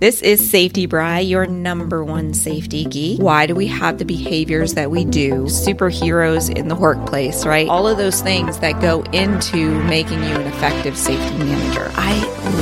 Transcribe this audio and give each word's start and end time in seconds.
This 0.00 0.22
is 0.22 0.48
Safety 0.48 0.86
Bry, 0.86 1.18
your 1.18 1.44
number 1.46 2.04
one 2.04 2.32
safety 2.32 2.84
geek. 2.84 3.20
Why 3.20 3.46
do 3.46 3.56
we 3.56 3.66
have 3.66 3.98
the 3.98 4.04
behaviors 4.04 4.74
that 4.74 4.92
we 4.92 5.04
do? 5.04 5.46
Superheroes 5.46 6.56
in 6.56 6.68
the 6.68 6.76
workplace, 6.76 7.44
right? 7.44 7.66
All 7.66 7.88
of 7.88 7.98
those 7.98 8.20
things 8.20 8.60
that 8.60 8.80
go 8.80 9.02
into 9.12 9.74
making 9.86 10.22
you 10.22 10.36
an 10.36 10.46
effective 10.46 10.96
safety 10.96 11.36
manager. 11.38 11.90
I 11.96 12.16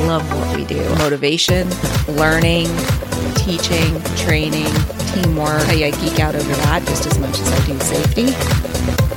love 0.06 0.26
what 0.32 0.56
we 0.56 0.64
do 0.64 0.82
motivation, 0.94 1.68
learning, 2.08 2.68
teaching, 3.34 4.00
training, 4.16 4.72
teamwork. 5.12 5.68
I 5.68 5.90
geek 6.00 6.18
out 6.18 6.34
over 6.34 6.54
that 6.54 6.86
just 6.86 7.04
as 7.04 7.18
much 7.18 7.38
as 7.38 7.52
I 7.52 7.66
do 7.66 7.78
safety. 7.80 9.15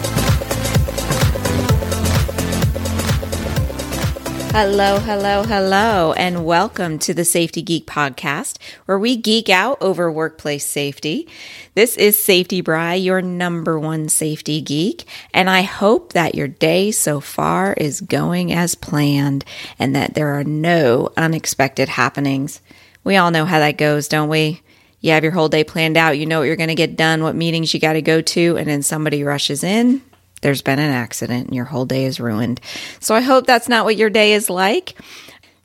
Hello, 4.52 4.98
hello, 4.98 5.44
hello, 5.44 6.14
and 6.14 6.44
welcome 6.44 6.98
to 7.00 7.14
the 7.14 7.24
Safety 7.24 7.62
Geek 7.62 7.86
Podcast, 7.86 8.58
where 8.86 8.98
we 8.98 9.16
geek 9.16 9.48
out 9.48 9.78
over 9.80 10.12
workplace 10.12 10.66
safety. 10.66 11.30
This 11.76 11.96
is 11.96 12.18
Safety 12.18 12.60
Bry, 12.60 12.96
your 12.96 13.22
number 13.22 13.80
one 13.80 14.10
safety 14.10 14.60
geek, 14.60 15.06
and 15.36 15.52
I 15.52 15.62
hope 15.62 16.14
that 16.14 16.34
your 16.34 16.48
day 16.48 16.90
so 16.90 17.20
far 17.20 17.74
is 17.74 18.02
going 18.02 18.52
as 18.52 18.74
planned 18.74 19.46
and 19.78 19.96
that 19.96 20.16
there 20.16 20.30
are 20.40 20.44
no 20.44 21.12
unexpected 21.16 21.88
happenings. 21.88 22.60
We 23.04 23.18
all 23.18 23.30
know 23.30 23.46
how 23.46 23.60
that 23.60 23.78
goes, 23.78 24.08
don't 24.08 24.30
we? 24.30 24.64
You 25.00 25.12
have 25.12 25.24
your 25.24 25.32
whole 25.32 25.48
day 25.48 25.64
planned 25.64 25.96
out, 25.96 26.18
you 26.18 26.26
know 26.26 26.40
what 26.40 26.46
you're 26.46 26.56
going 26.56 26.70
to 26.70 26.76
get 26.76 26.98
done, 26.98 27.22
what 27.22 27.36
meetings 27.36 27.72
you 27.74 27.80
got 27.80 27.94
to 27.94 28.02
go 28.02 28.20
to, 28.20 28.58
and 28.58 28.68
then 28.68 28.82
somebody 28.82 29.24
rushes 29.24 29.64
in 29.64 30.02
there's 30.42 30.62
been 30.62 30.80
an 30.80 30.92
accident 30.92 31.48
and 31.48 31.56
your 31.56 31.66
whole 31.66 31.86
day 31.86 32.06
is 32.06 32.20
ruined. 32.20 32.62
So 33.00 33.16
I 33.16 33.22
hope 33.22 33.46
that's 33.46 33.70
not 33.70 33.86
what 33.86 33.98
your 33.98 34.10
day 34.10 34.34
is 34.34 34.50
like. 34.50 34.96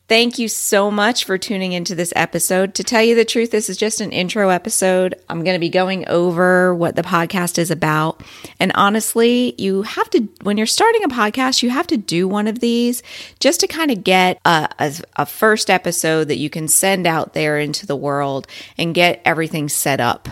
Thank 0.07 0.39
you 0.39 0.49
so 0.49 0.91
much 0.91 1.25
for 1.25 1.39
tuning 1.39 1.73
into 1.73 1.95
this 1.95 2.13
episode. 2.15 2.75
To 2.75 2.85
tell 2.85 3.03
you 3.03 3.15
the 3.15 3.25
truth, 3.25 3.51
this 3.51 3.71
is 3.71 3.79
just 3.79 4.03
an 4.03 4.13
intro 4.13 4.51
episode. 4.51 5.15
I'm 5.31 5.43
going 5.45 5.55
to 5.55 5.61
be 5.61 5.71
going 5.71 6.07
over 6.09 6.75
what 6.75 6.95
the 6.95 7.03
podcast 7.03 7.57
is 7.57 7.71
about. 7.71 8.23
And 8.61 8.71
honestly, 8.75 9.55
you 9.57 9.81
have 9.81 10.11
to, 10.11 10.29
when 10.43 10.59
you're 10.59 10.67
starting 10.67 11.05
a 11.05 11.09
podcast, 11.09 11.63
you 11.63 11.71
have 11.71 11.87
to 11.87 11.97
do 11.97 12.29
one 12.29 12.49
of 12.49 12.59
these 12.59 13.03
just 13.41 13.61
to 13.61 13.67
kind 13.67 13.91
of 13.91 14.05
get 14.05 14.39
a, 14.45 14.69
a, 14.79 14.93
a 15.17 15.27
first 15.27 15.71
episode 15.71 16.29
that 16.29 16.37
you 16.37 16.51
can 16.51 16.69
send 16.69 17.07
out 17.07 17.33
there 17.33 17.59
into 17.59 17.87
the 17.87 17.97
world 17.97 18.47
and 18.77 18.95
get 18.95 19.23
everything 19.25 19.71
set 19.71 20.01
up 20.01 20.29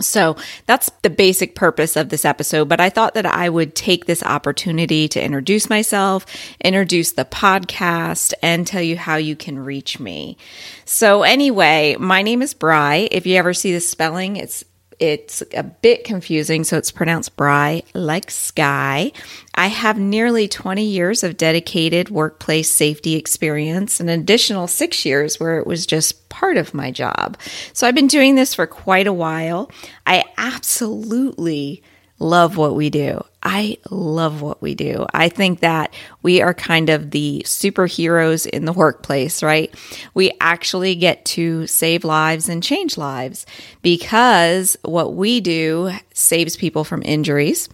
so 0.00 0.36
that's 0.66 0.90
the 1.02 1.10
basic 1.10 1.54
purpose 1.54 1.96
of 1.96 2.08
this 2.08 2.24
episode. 2.24 2.68
But 2.68 2.80
I 2.80 2.90
thought 2.90 3.14
that 3.14 3.26
I 3.26 3.48
would 3.48 3.74
take 3.74 4.06
this 4.06 4.22
opportunity 4.22 5.08
to 5.08 5.22
introduce 5.22 5.68
myself, 5.68 6.26
introduce 6.64 7.12
the 7.12 7.24
podcast, 7.24 8.32
and 8.42 8.66
tell 8.66 8.82
you 8.82 8.96
how 8.96 9.16
you 9.16 9.36
can 9.36 9.58
reach 9.58 9.98
me. 9.98 10.36
So, 10.84 11.22
anyway, 11.22 11.96
my 11.98 12.22
name 12.22 12.42
is 12.42 12.54
Bry. 12.54 13.08
If 13.10 13.26
you 13.26 13.36
ever 13.36 13.54
see 13.54 13.72
the 13.72 13.80
spelling, 13.80 14.36
it's 14.36 14.64
it's 14.98 15.42
a 15.54 15.62
bit 15.62 16.04
confusing, 16.04 16.64
so 16.64 16.76
it's 16.76 16.90
pronounced 16.90 17.36
Bry, 17.36 17.82
like 17.94 18.30
sky. 18.30 19.12
I 19.54 19.68
have 19.68 19.98
nearly 19.98 20.48
20 20.48 20.84
years 20.84 21.22
of 21.22 21.36
dedicated 21.36 22.10
workplace 22.10 22.70
safety 22.70 23.14
experience, 23.14 24.00
an 24.00 24.08
additional 24.08 24.66
six 24.66 25.04
years 25.04 25.38
where 25.38 25.58
it 25.58 25.66
was 25.66 25.86
just 25.86 26.28
part 26.28 26.56
of 26.56 26.74
my 26.74 26.90
job. 26.90 27.38
So 27.72 27.86
I've 27.86 27.94
been 27.94 28.06
doing 28.08 28.34
this 28.34 28.54
for 28.54 28.66
quite 28.66 29.06
a 29.06 29.12
while. 29.12 29.70
I 30.06 30.24
absolutely 30.36 31.82
love 32.18 32.56
what 32.56 32.74
we 32.74 32.90
do. 32.90 33.24
I 33.50 33.78
love 33.90 34.42
what 34.42 34.60
we 34.60 34.74
do. 34.74 35.06
I 35.14 35.30
think 35.30 35.60
that 35.60 35.94
we 36.20 36.42
are 36.42 36.52
kind 36.52 36.90
of 36.90 37.12
the 37.12 37.40
superheroes 37.46 38.46
in 38.46 38.66
the 38.66 38.74
workplace, 38.74 39.42
right? 39.42 39.74
We 40.12 40.32
actually 40.38 40.94
get 40.96 41.24
to 41.26 41.66
save 41.66 42.04
lives 42.04 42.50
and 42.50 42.62
change 42.62 42.98
lives 42.98 43.46
because 43.80 44.76
what 44.82 45.14
we 45.14 45.40
do 45.40 45.92
saves 46.12 46.58
people 46.58 46.84
from 46.84 47.02
injuries 47.06 47.70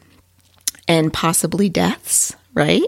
and 0.86 1.12
possibly 1.12 1.68
deaths, 1.68 2.36
right? 2.54 2.84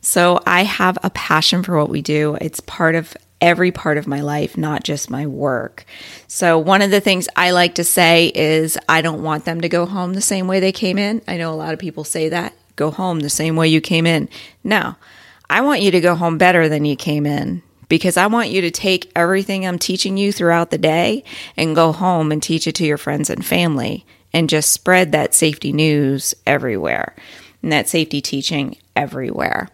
So 0.00 0.40
I 0.46 0.64
have 0.64 0.96
a 1.02 1.10
passion 1.10 1.62
for 1.62 1.76
what 1.76 1.90
we 1.90 2.00
do. 2.00 2.38
It's 2.40 2.60
part 2.60 2.94
of 2.94 3.14
every 3.40 3.70
part 3.70 3.98
of 3.98 4.06
my 4.06 4.20
life, 4.20 4.56
not 4.56 4.82
just 4.82 5.10
my 5.10 5.26
work. 5.26 5.84
So, 6.26 6.58
one 6.58 6.82
of 6.82 6.90
the 6.90 7.00
things 7.00 7.28
I 7.36 7.50
like 7.50 7.76
to 7.76 7.84
say 7.84 8.32
is 8.34 8.78
I 8.88 9.02
don't 9.02 9.22
want 9.22 9.44
them 9.44 9.60
to 9.62 9.68
go 9.68 9.86
home 9.86 10.14
the 10.14 10.20
same 10.20 10.46
way 10.46 10.60
they 10.60 10.72
came 10.72 10.98
in. 10.98 11.22
I 11.26 11.36
know 11.36 11.52
a 11.52 11.56
lot 11.56 11.72
of 11.72 11.78
people 11.78 12.04
say 12.04 12.28
that 12.28 12.54
go 12.76 12.90
home 12.90 13.20
the 13.20 13.30
same 13.30 13.56
way 13.56 13.68
you 13.68 13.80
came 13.80 14.06
in. 14.06 14.28
No, 14.64 14.96
I 15.48 15.60
want 15.60 15.82
you 15.82 15.90
to 15.90 16.00
go 16.00 16.14
home 16.14 16.38
better 16.38 16.68
than 16.68 16.84
you 16.84 16.96
came 16.96 17.26
in 17.26 17.62
because 17.88 18.16
I 18.16 18.26
want 18.28 18.50
you 18.50 18.60
to 18.62 18.70
take 18.70 19.10
everything 19.14 19.66
I'm 19.66 19.78
teaching 19.78 20.16
you 20.16 20.32
throughout 20.32 20.70
the 20.70 20.78
day 20.78 21.24
and 21.56 21.74
go 21.74 21.92
home 21.92 22.32
and 22.32 22.42
teach 22.42 22.66
it 22.66 22.74
to 22.76 22.86
your 22.86 22.96
friends 22.96 23.28
and 23.28 23.44
family 23.44 24.06
and 24.32 24.48
just 24.48 24.70
spread 24.70 25.12
that 25.12 25.34
safety 25.34 25.72
news 25.72 26.34
everywhere 26.46 27.14
and 27.62 27.72
that 27.72 27.88
safety 27.88 28.20
teaching 28.20 28.76
everywhere. 28.96 29.68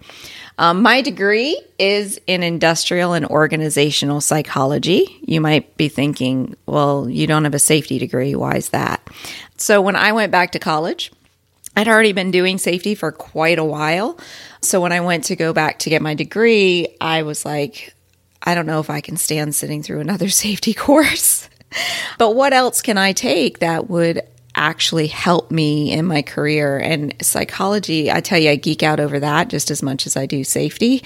Um, 0.58 0.82
my 0.82 1.02
degree 1.02 1.60
is 1.78 2.18
in 2.26 2.42
industrial 2.42 3.12
and 3.12 3.26
organizational 3.26 4.20
psychology. 4.20 5.18
You 5.22 5.40
might 5.40 5.76
be 5.76 5.88
thinking, 5.88 6.56
well, 6.64 7.08
you 7.08 7.26
don't 7.26 7.44
have 7.44 7.54
a 7.54 7.58
safety 7.58 7.98
degree. 7.98 8.34
Why 8.34 8.56
is 8.56 8.70
that? 8.70 9.06
So, 9.58 9.82
when 9.82 9.96
I 9.96 10.12
went 10.12 10.32
back 10.32 10.52
to 10.52 10.58
college, 10.58 11.12
I'd 11.76 11.88
already 11.88 12.12
been 12.12 12.30
doing 12.30 12.56
safety 12.56 12.94
for 12.94 13.12
quite 13.12 13.58
a 13.58 13.64
while. 13.64 14.18
So, 14.62 14.80
when 14.80 14.92
I 14.92 15.00
went 15.00 15.24
to 15.24 15.36
go 15.36 15.52
back 15.52 15.78
to 15.80 15.90
get 15.90 16.00
my 16.00 16.14
degree, 16.14 16.88
I 17.00 17.22
was 17.22 17.44
like, 17.44 17.94
I 18.42 18.54
don't 18.54 18.66
know 18.66 18.80
if 18.80 18.88
I 18.88 19.00
can 19.02 19.16
stand 19.16 19.54
sitting 19.54 19.82
through 19.82 20.00
another 20.00 20.28
safety 20.30 20.72
course. 20.72 21.50
but 22.16 22.34
what 22.34 22.54
else 22.54 22.80
can 22.80 22.96
I 22.96 23.12
take 23.12 23.58
that 23.58 23.90
would 23.90 24.22
actually 24.56 25.06
help 25.06 25.50
me 25.50 25.92
in 25.92 26.06
my 26.06 26.22
career. 26.22 26.78
And 26.78 27.14
psychology, 27.22 28.10
I 28.10 28.20
tell 28.20 28.38
you, 28.38 28.50
I 28.50 28.56
geek 28.56 28.82
out 28.82 28.98
over 28.98 29.20
that 29.20 29.48
just 29.48 29.70
as 29.70 29.82
much 29.82 30.06
as 30.06 30.16
I 30.16 30.26
do 30.26 30.42
safety. 30.42 31.04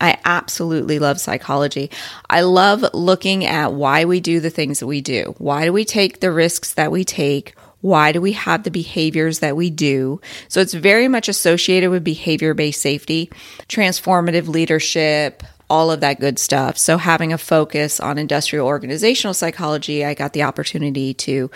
I 0.00 0.18
absolutely 0.24 0.98
love 0.98 1.20
psychology. 1.20 1.90
I 2.30 2.40
love 2.42 2.84
looking 2.94 3.44
at 3.44 3.72
why 3.72 4.04
we 4.04 4.20
do 4.20 4.40
the 4.40 4.50
things 4.50 4.80
that 4.80 4.86
we 4.86 5.00
do. 5.00 5.34
Why 5.38 5.64
do 5.64 5.72
we 5.72 5.84
take 5.84 6.20
the 6.20 6.32
risks 6.32 6.74
that 6.74 6.90
we 6.90 7.04
take? 7.04 7.54
Why 7.82 8.12
do 8.12 8.20
we 8.20 8.32
have 8.32 8.62
the 8.62 8.70
behaviors 8.70 9.40
that 9.40 9.56
we 9.56 9.68
do? 9.68 10.20
So 10.48 10.60
it's 10.60 10.74
very 10.74 11.08
much 11.08 11.28
associated 11.28 11.90
with 11.90 12.04
behavior 12.04 12.54
based 12.54 12.80
safety, 12.80 13.30
transformative 13.68 14.46
leadership, 14.46 15.42
all 15.68 15.90
of 15.90 16.00
that 16.00 16.20
good 16.20 16.38
stuff. 16.38 16.78
So 16.78 16.96
having 16.96 17.32
a 17.32 17.38
focus 17.38 17.98
on 17.98 18.18
industrial 18.18 18.66
organizational 18.66 19.34
psychology, 19.34 20.04
I 20.04 20.14
got 20.14 20.32
the 20.32 20.44
opportunity 20.44 21.14
to 21.14 21.50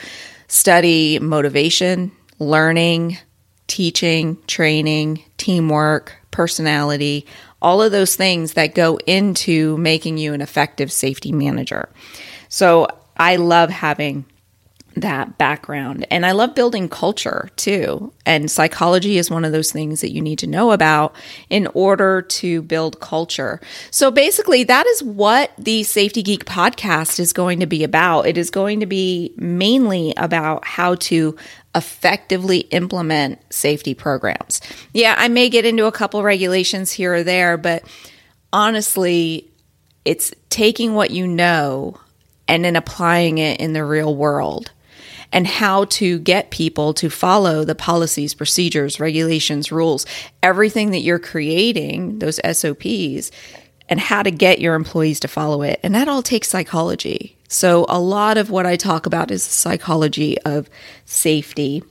study 0.48 1.18
motivation, 1.18 2.12
learning, 2.38 3.18
teaching, 3.66 4.38
training, 4.46 5.22
teamwork, 5.38 6.14
personality, 6.30 7.26
all 7.62 7.82
of 7.82 7.92
those 7.92 8.16
things 8.16 8.52
that 8.52 8.74
go 8.74 8.98
into 9.06 9.76
making 9.78 10.18
you 10.18 10.32
an 10.34 10.40
effective 10.40 10.92
safety 10.92 11.32
manager. 11.32 11.88
So 12.48 12.86
I 13.16 13.36
love 13.36 13.70
having 13.70 14.26
that 14.96 15.36
background. 15.36 16.06
And 16.10 16.24
I 16.24 16.32
love 16.32 16.54
building 16.54 16.88
culture 16.88 17.50
too. 17.56 18.12
And 18.24 18.50
psychology 18.50 19.18
is 19.18 19.30
one 19.30 19.44
of 19.44 19.52
those 19.52 19.70
things 19.70 20.00
that 20.00 20.10
you 20.10 20.22
need 20.22 20.38
to 20.40 20.46
know 20.46 20.72
about 20.72 21.14
in 21.50 21.68
order 21.74 22.22
to 22.22 22.62
build 22.62 22.98
culture. 22.98 23.60
So 23.90 24.10
basically, 24.10 24.64
that 24.64 24.86
is 24.86 25.02
what 25.02 25.52
the 25.58 25.82
Safety 25.82 26.22
Geek 26.22 26.46
podcast 26.46 27.20
is 27.20 27.32
going 27.32 27.60
to 27.60 27.66
be 27.66 27.84
about. 27.84 28.26
It 28.26 28.38
is 28.38 28.50
going 28.50 28.80
to 28.80 28.86
be 28.86 29.34
mainly 29.36 30.14
about 30.16 30.64
how 30.64 30.94
to 30.96 31.36
effectively 31.74 32.60
implement 32.60 33.38
safety 33.52 33.92
programs. 33.92 34.62
Yeah, 34.94 35.14
I 35.18 35.28
may 35.28 35.50
get 35.50 35.66
into 35.66 35.84
a 35.84 35.92
couple 35.92 36.22
regulations 36.22 36.90
here 36.90 37.16
or 37.16 37.22
there, 37.22 37.58
but 37.58 37.84
honestly, 38.50 39.50
it's 40.06 40.32
taking 40.48 40.94
what 40.94 41.10
you 41.10 41.26
know 41.26 42.00
and 42.48 42.64
then 42.64 42.76
applying 42.76 43.38
it 43.38 43.60
in 43.60 43.74
the 43.74 43.84
real 43.84 44.16
world 44.16 44.70
and 45.36 45.46
how 45.46 45.84
to 45.84 46.18
get 46.20 46.50
people 46.50 46.94
to 46.94 47.10
follow 47.10 47.62
the 47.62 47.74
policies, 47.74 48.32
procedures, 48.32 48.98
regulations, 48.98 49.70
rules, 49.70 50.06
everything 50.42 50.92
that 50.92 51.00
you're 51.00 51.18
creating, 51.18 52.20
those 52.20 52.40
SOPs, 52.42 53.30
and 53.90 54.00
how 54.00 54.22
to 54.22 54.30
get 54.30 54.62
your 54.62 54.74
employees 54.74 55.20
to 55.20 55.28
follow 55.28 55.60
it. 55.60 55.78
And 55.82 55.94
that 55.94 56.08
all 56.08 56.22
takes 56.22 56.48
psychology. 56.48 57.36
So, 57.48 57.84
a 57.90 58.00
lot 58.00 58.38
of 58.38 58.48
what 58.48 58.64
I 58.64 58.76
talk 58.76 59.04
about 59.04 59.30
is 59.30 59.46
the 59.46 59.52
psychology 59.52 60.38
of 60.40 60.70
safety. 61.04 61.82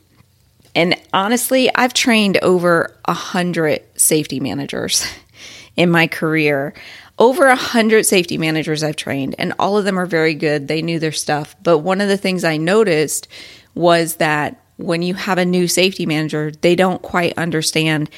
And 0.73 0.99
honestly, 1.13 1.73
I've 1.75 1.93
trained 1.93 2.37
over 2.37 2.97
a 3.05 3.13
hundred 3.13 3.83
safety 3.95 4.39
managers 4.39 5.05
in 5.75 5.91
my 5.91 6.07
career 6.07 6.73
over 7.17 7.47
a 7.47 7.55
hundred 7.55 8.05
safety 8.05 8.37
managers 8.37 8.83
I've 8.83 8.95
trained, 8.95 9.35
and 9.39 9.53
all 9.57 9.77
of 9.77 9.85
them 9.85 9.97
are 9.97 10.05
very 10.05 10.33
good. 10.33 10.67
They 10.67 10.81
knew 10.81 10.99
their 10.99 11.11
stuff. 11.11 11.55
But 11.63 11.79
one 11.79 12.01
of 12.01 12.09
the 12.09 12.17
things 12.17 12.43
I 12.43 12.57
noticed 12.57 13.27
was 13.73 14.15
that 14.17 14.61
when 14.77 15.01
you 15.01 15.13
have 15.13 15.37
a 15.37 15.45
new 15.45 15.67
safety 15.67 16.05
manager, 16.05 16.51
they 16.61 16.75
don't 16.75 17.01
quite 17.01 17.37
understand 17.37 18.09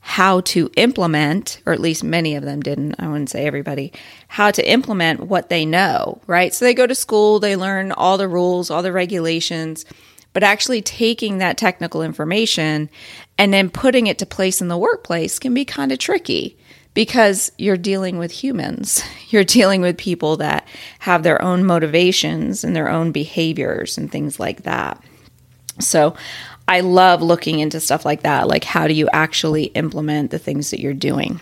how 0.00 0.40
to 0.40 0.70
implement, 0.76 1.60
or 1.66 1.74
at 1.74 1.80
least 1.80 2.02
many 2.02 2.34
of 2.34 2.42
them 2.42 2.62
didn't, 2.62 2.94
I 2.98 3.08
wouldn't 3.08 3.28
say 3.28 3.46
everybody, 3.46 3.92
how 4.28 4.50
to 4.50 4.66
implement 4.66 5.20
what 5.20 5.50
they 5.50 5.66
know, 5.66 6.22
right? 6.26 6.54
So 6.54 6.64
they 6.64 6.72
go 6.72 6.86
to 6.86 6.94
school, 6.94 7.40
they 7.40 7.56
learn 7.56 7.92
all 7.92 8.16
the 8.16 8.28
rules, 8.28 8.70
all 8.70 8.82
the 8.82 8.92
regulations, 8.92 9.84
but 10.32 10.42
actually 10.42 10.80
taking 10.80 11.38
that 11.38 11.58
technical 11.58 12.02
information 12.02 12.88
and 13.36 13.52
then 13.52 13.68
putting 13.68 14.06
it 14.06 14.18
to 14.18 14.26
place 14.26 14.62
in 14.62 14.68
the 14.68 14.78
workplace 14.78 15.38
can 15.38 15.52
be 15.52 15.66
kind 15.66 15.92
of 15.92 15.98
tricky 15.98 16.56
because 16.94 17.52
you're 17.58 17.76
dealing 17.76 18.18
with 18.18 18.30
humans. 18.32 19.02
You're 19.30 19.44
dealing 19.44 19.82
with 19.82 19.98
people 19.98 20.38
that 20.38 20.66
have 21.00 21.22
their 21.22 21.42
own 21.42 21.66
motivations 21.66 22.64
and 22.64 22.74
their 22.74 22.88
own 22.88 23.12
behaviors 23.12 23.98
and 23.98 24.10
things 24.10 24.40
like 24.40 24.62
that. 24.62 25.04
So 25.80 26.16
I 26.66 26.80
love 26.80 27.20
looking 27.20 27.58
into 27.58 27.78
stuff 27.78 28.06
like 28.06 28.22
that. 28.22 28.48
Like, 28.48 28.64
how 28.64 28.88
do 28.88 28.94
you 28.94 29.08
actually 29.12 29.64
implement 29.64 30.30
the 30.30 30.38
things 30.38 30.70
that 30.70 30.80
you're 30.80 30.94
doing? 30.94 31.40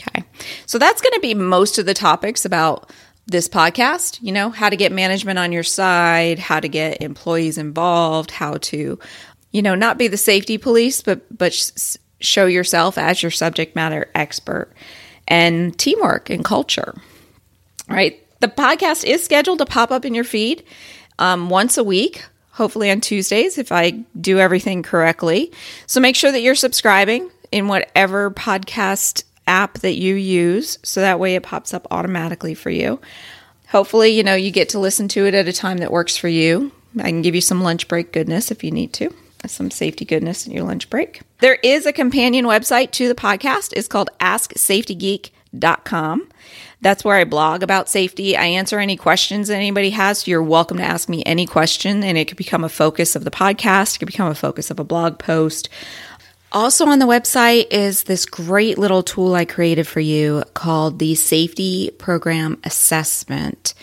Okay. 0.00 0.24
So 0.66 0.78
that's 0.78 1.00
going 1.00 1.14
to 1.14 1.20
be 1.20 1.34
most 1.34 1.78
of 1.78 1.86
the 1.86 1.94
topics 1.94 2.44
about 2.44 2.90
this 3.26 3.48
podcast, 3.48 4.18
you 4.22 4.32
know, 4.32 4.50
how 4.50 4.70
to 4.70 4.76
get 4.76 4.90
management 4.90 5.38
on 5.38 5.52
your 5.52 5.62
side, 5.62 6.38
how 6.38 6.60
to 6.60 6.68
get 6.68 7.02
employees 7.02 7.58
involved, 7.58 8.30
how 8.30 8.54
to, 8.54 8.98
you 9.52 9.62
know, 9.62 9.74
not 9.74 9.98
be 9.98 10.08
the 10.08 10.16
safety 10.16 10.58
police, 10.58 11.02
but, 11.02 11.20
but 11.36 11.52
show 12.20 12.46
yourself 12.46 12.98
as 12.98 13.22
your 13.22 13.30
subject 13.30 13.76
matter 13.76 14.10
expert 14.14 14.72
and 15.26 15.78
teamwork 15.78 16.30
and 16.30 16.44
culture. 16.44 16.94
right? 17.88 18.22
The 18.40 18.48
podcast 18.48 19.04
is 19.04 19.24
scheduled 19.24 19.58
to 19.58 19.66
pop 19.66 19.90
up 19.90 20.04
in 20.04 20.14
your 20.14 20.24
feed 20.24 20.64
um, 21.18 21.50
once 21.50 21.76
a 21.76 21.84
week, 21.84 22.24
hopefully 22.52 22.90
on 22.90 23.00
Tuesdays 23.00 23.58
if 23.58 23.72
I 23.72 24.04
do 24.20 24.38
everything 24.38 24.82
correctly. 24.82 25.52
So 25.86 26.00
make 26.00 26.16
sure 26.16 26.30
that 26.30 26.40
you're 26.40 26.54
subscribing 26.54 27.30
in 27.50 27.68
whatever 27.68 28.30
podcast 28.30 29.24
app 29.46 29.78
that 29.78 29.96
you 29.96 30.14
use 30.14 30.78
so 30.82 31.00
that 31.00 31.18
way 31.18 31.34
it 31.34 31.42
pops 31.42 31.72
up 31.74 31.86
automatically 31.90 32.54
for 32.54 32.70
you. 32.70 33.00
Hopefully, 33.68 34.10
you 34.10 34.22
know, 34.22 34.34
you 34.34 34.50
get 34.50 34.70
to 34.70 34.78
listen 34.78 35.08
to 35.08 35.26
it 35.26 35.34
at 35.34 35.48
a 35.48 35.52
time 35.52 35.78
that 35.78 35.90
works 35.90 36.16
for 36.16 36.28
you. 36.28 36.72
I 36.98 37.04
can 37.04 37.22
give 37.22 37.34
you 37.34 37.40
some 37.40 37.62
lunch 37.62 37.88
break 37.88 38.12
goodness 38.12 38.50
if 38.50 38.62
you 38.62 38.70
need 38.70 38.92
to 38.94 39.12
some 39.46 39.70
safety 39.70 40.04
goodness 40.04 40.46
in 40.46 40.52
your 40.52 40.64
lunch 40.64 40.90
break. 40.90 41.22
There 41.38 41.58
is 41.62 41.86
a 41.86 41.92
companion 41.92 42.44
website 42.44 42.90
to 42.92 43.08
the 43.08 43.14
podcast. 43.14 43.72
It's 43.76 43.88
called 43.88 44.10
AskSafetyGeek.com. 44.20 46.28
That's 46.80 47.04
where 47.04 47.16
I 47.16 47.24
blog 47.24 47.64
about 47.64 47.88
safety. 47.88 48.36
I 48.36 48.44
answer 48.44 48.78
any 48.78 48.96
questions 48.96 49.48
that 49.48 49.56
anybody 49.56 49.90
has. 49.90 50.28
You're 50.28 50.42
welcome 50.42 50.76
to 50.76 50.84
ask 50.84 51.08
me 51.08 51.24
any 51.24 51.44
question, 51.44 52.04
and 52.04 52.16
it 52.16 52.26
could 52.26 52.36
become 52.36 52.62
a 52.62 52.68
focus 52.68 53.16
of 53.16 53.24
the 53.24 53.32
podcast. 53.32 53.96
It 53.96 53.98
could 53.98 54.06
become 54.06 54.30
a 54.30 54.34
focus 54.34 54.70
of 54.70 54.78
a 54.78 54.84
blog 54.84 55.18
post. 55.18 55.68
Also 56.50 56.86
on 56.86 56.98
the 56.98 57.04
website 57.04 57.66
is 57.70 58.04
this 58.04 58.24
great 58.24 58.78
little 58.78 59.02
tool 59.02 59.34
I 59.34 59.44
created 59.44 59.86
for 59.86 60.00
you 60.00 60.44
called 60.54 60.98
the 60.98 61.14
Safety 61.14 61.90
Program 61.98 62.58
Assessment. 62.64 63.74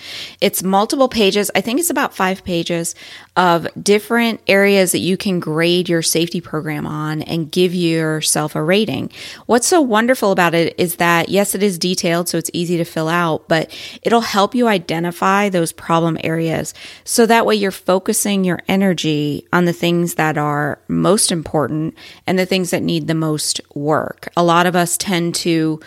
It's 0.41 0.63
multiple 0.63 1.07
pages. 1.07 1.51
I 1.53 1.61
think 1.61 1.79
it's 1.79 1.91
about 1.91 2.15
five 2.15 2.43
pages 2.43 2.95
of 3.35 3.67
different 3.79 4.41
areas 4.47 4.93
that 4.93 4.99
you 4.99 5.15
can 5.15 5.39
grade 5.39 5.89
your 5.89 6.01
safety 6.01 6.41
program 6.41 6.87
on 6.87 7.21
and 7.21 7.51
give 7.51 7.75
yourself 7.75 8.55
a 8.55 8.63
rating. 8.63 9.11
What's 9.45 9.67
so 9.67 9.79
wonderful 9.79 10.31
about 10.31 10.55
it 10.55 10.73
is 10.79 10.95
that, 10.95 11.29
yes, 11.29 11.53
it 11.53 11.61
is 11.61 11.77
detailed, 11.77 12.29
so 12.29 12.39
it's 12.39 12.49
easy 12.51 12.77
to 12.77 12.85
fill 12.85 13.09
out, 13.09 13.47
but 13.47 13.77
it'll 14.01 14.21
help 14.21 14.55
you 14.55 14.67
identify 14.67 15.49
those 15.49 15.71
problem 15.71 16.17
areas. 16.23 16.73
So 17.03 17.27
that 17.27 17.45
way 17.45 17.55
you're 17.55 17.69
focusing 17.69 18.43
your 18.43 18.61
energy 18.67 19.45
on 19.53 19.65
the 19.65 19.73
things 19.73 20.15
that 20.15 20.37
are 20.39 20.79
most 20.87 21.31
important 21.31 21.93
and 22.25 22.39
the 22.39 22.45
things 22.45 22.54
that 22.71 22.83
need 22.83 23.07
the 23.07 23.15
most 23.15 23.61
work. 23.73 24.29
A 24.35 24.43
lot 24.43 24.65
of 24.65 24.75
us 24.75 24.97
tend 24.97 25.35
to 25.35 25.79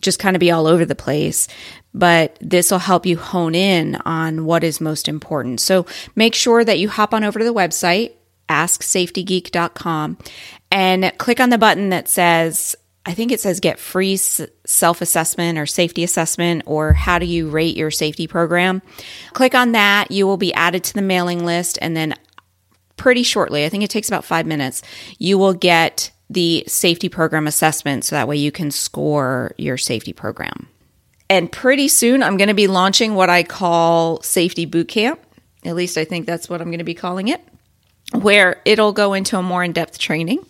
just 0.00 0.18
kind 0.18 0.36
of 0.36 0.40
be 0.40 0.50
all 0.50 0.66
over 0.66 0.84
the 0.84 0.94
place 0.94 1.48
but 1.94 2.36
this 2.40 2.70
will 2.70 2.80
help 2.80 3.06
you 3.06 3.16
hone 3.16 3.54
in 3.54 3.94
on 4.04 4.44
what 4.44 4.64
is 4.64 4.80
most 4.80 5.06
important. 5.08 5.60
So 5.60 5.86
make 6.16 6.34
sure 6.34 6.64
that 6.64 6.78
you 6.78 6.88
hop 6.88 7.14
on 7.14 7.22
over 7.22 7.38
to 7.38 7.44
the 7.44 7.54
website, 7.54 8.12
asksafetygeek.com, 8.48 10.18
and 10.72 11.12
click 11.18 11.38
on 11.38 11.50
the 11.50 11.58
button 11.58 11.90
that 11.90 12.08
says, 12.08 12.74
I 13.06 13.14
think 13.14 13.30
it 13.30 13.40
says 13.40 13.60
get 13.60 13.78
free 13.78 14.16
self 14.16 15.00
assessment 15.00 15.58
or 15.58 15.66
safety 15.66 16.02
assessment 16.02 16.64
or 16.66 16.94
how 16.94 17.18
do 17.18 17.26
you 17.26 17.48
rate 17.48 17.76
your 17.76 17.92
safety 17.92 18.26
program. 18.26 18.82
Click 19.32 19.54
on 19.54 19.72
that. 19.72 20.10
You 20.10 20.26
will 20.26 20.36
be 20.36 20.52
added 20.54 20.82
to 20.84 20.94
the 20.94 21.02
mailing 21.02 21.44
list. 21.44 21.78
And 21.80 21.96
then 21.96 22.14
pretty 22.96 23.22
shortly, 23.22 23.64
I 23.64 23.68
think 23.68 23.84
it 23.84 23.90
takes 23.90 24.08
about 24.08 24.24
five 24.24 24.46
minutes, 24.46 24.82
you 25.18 25.38
will 25.38 25.54
get 25.54 26.10
the 26.30 26.64
safety 26.66 27.08
program 27.08 27.46
assessment 27.46 28.04
so 28.04 28.16
that 28.16 28.28
way 28.28 28.36
you 28.36 28.50
can 28.50 28.70
score 28.70 29.52
your 29.58 29.76
safety 29.76 30.12
program. 30.12 30.68
And 31.28 31.50
pretty 31.50 31.88
soon, 31.88 32.22
I'm 32.22 32.36
going 32.36 32.48
to 32.48 32.54
be 32.54 32.66
launching 32.66 33.14
what 33.14 33.30
I 33.30 33.42
call 33.42 34.20
Safety 34.22 34.66
Boot 34.66 34.88
Camp. 34.88 35.20
At 35.64 35.74
least 35.74 35.96
I 35.96 36.04
think 36.04 36.26
that's 36.26 36.48
what 36.48 36.60
I'm 36.60 36.68
going 36.68 36.78
to 36.78 36.84
be 36.84 36.94
calling 36.94 37.28
it, 37.28 37.40
where 38.12 38.60
it'll 38.64 38.92
go 38.92 39.14
into 39.14 39.38
a 39.38 39.42
more 39.42 39.64
in 39.64 39.72
depth 39.72 39.98
training. 39.98 40.44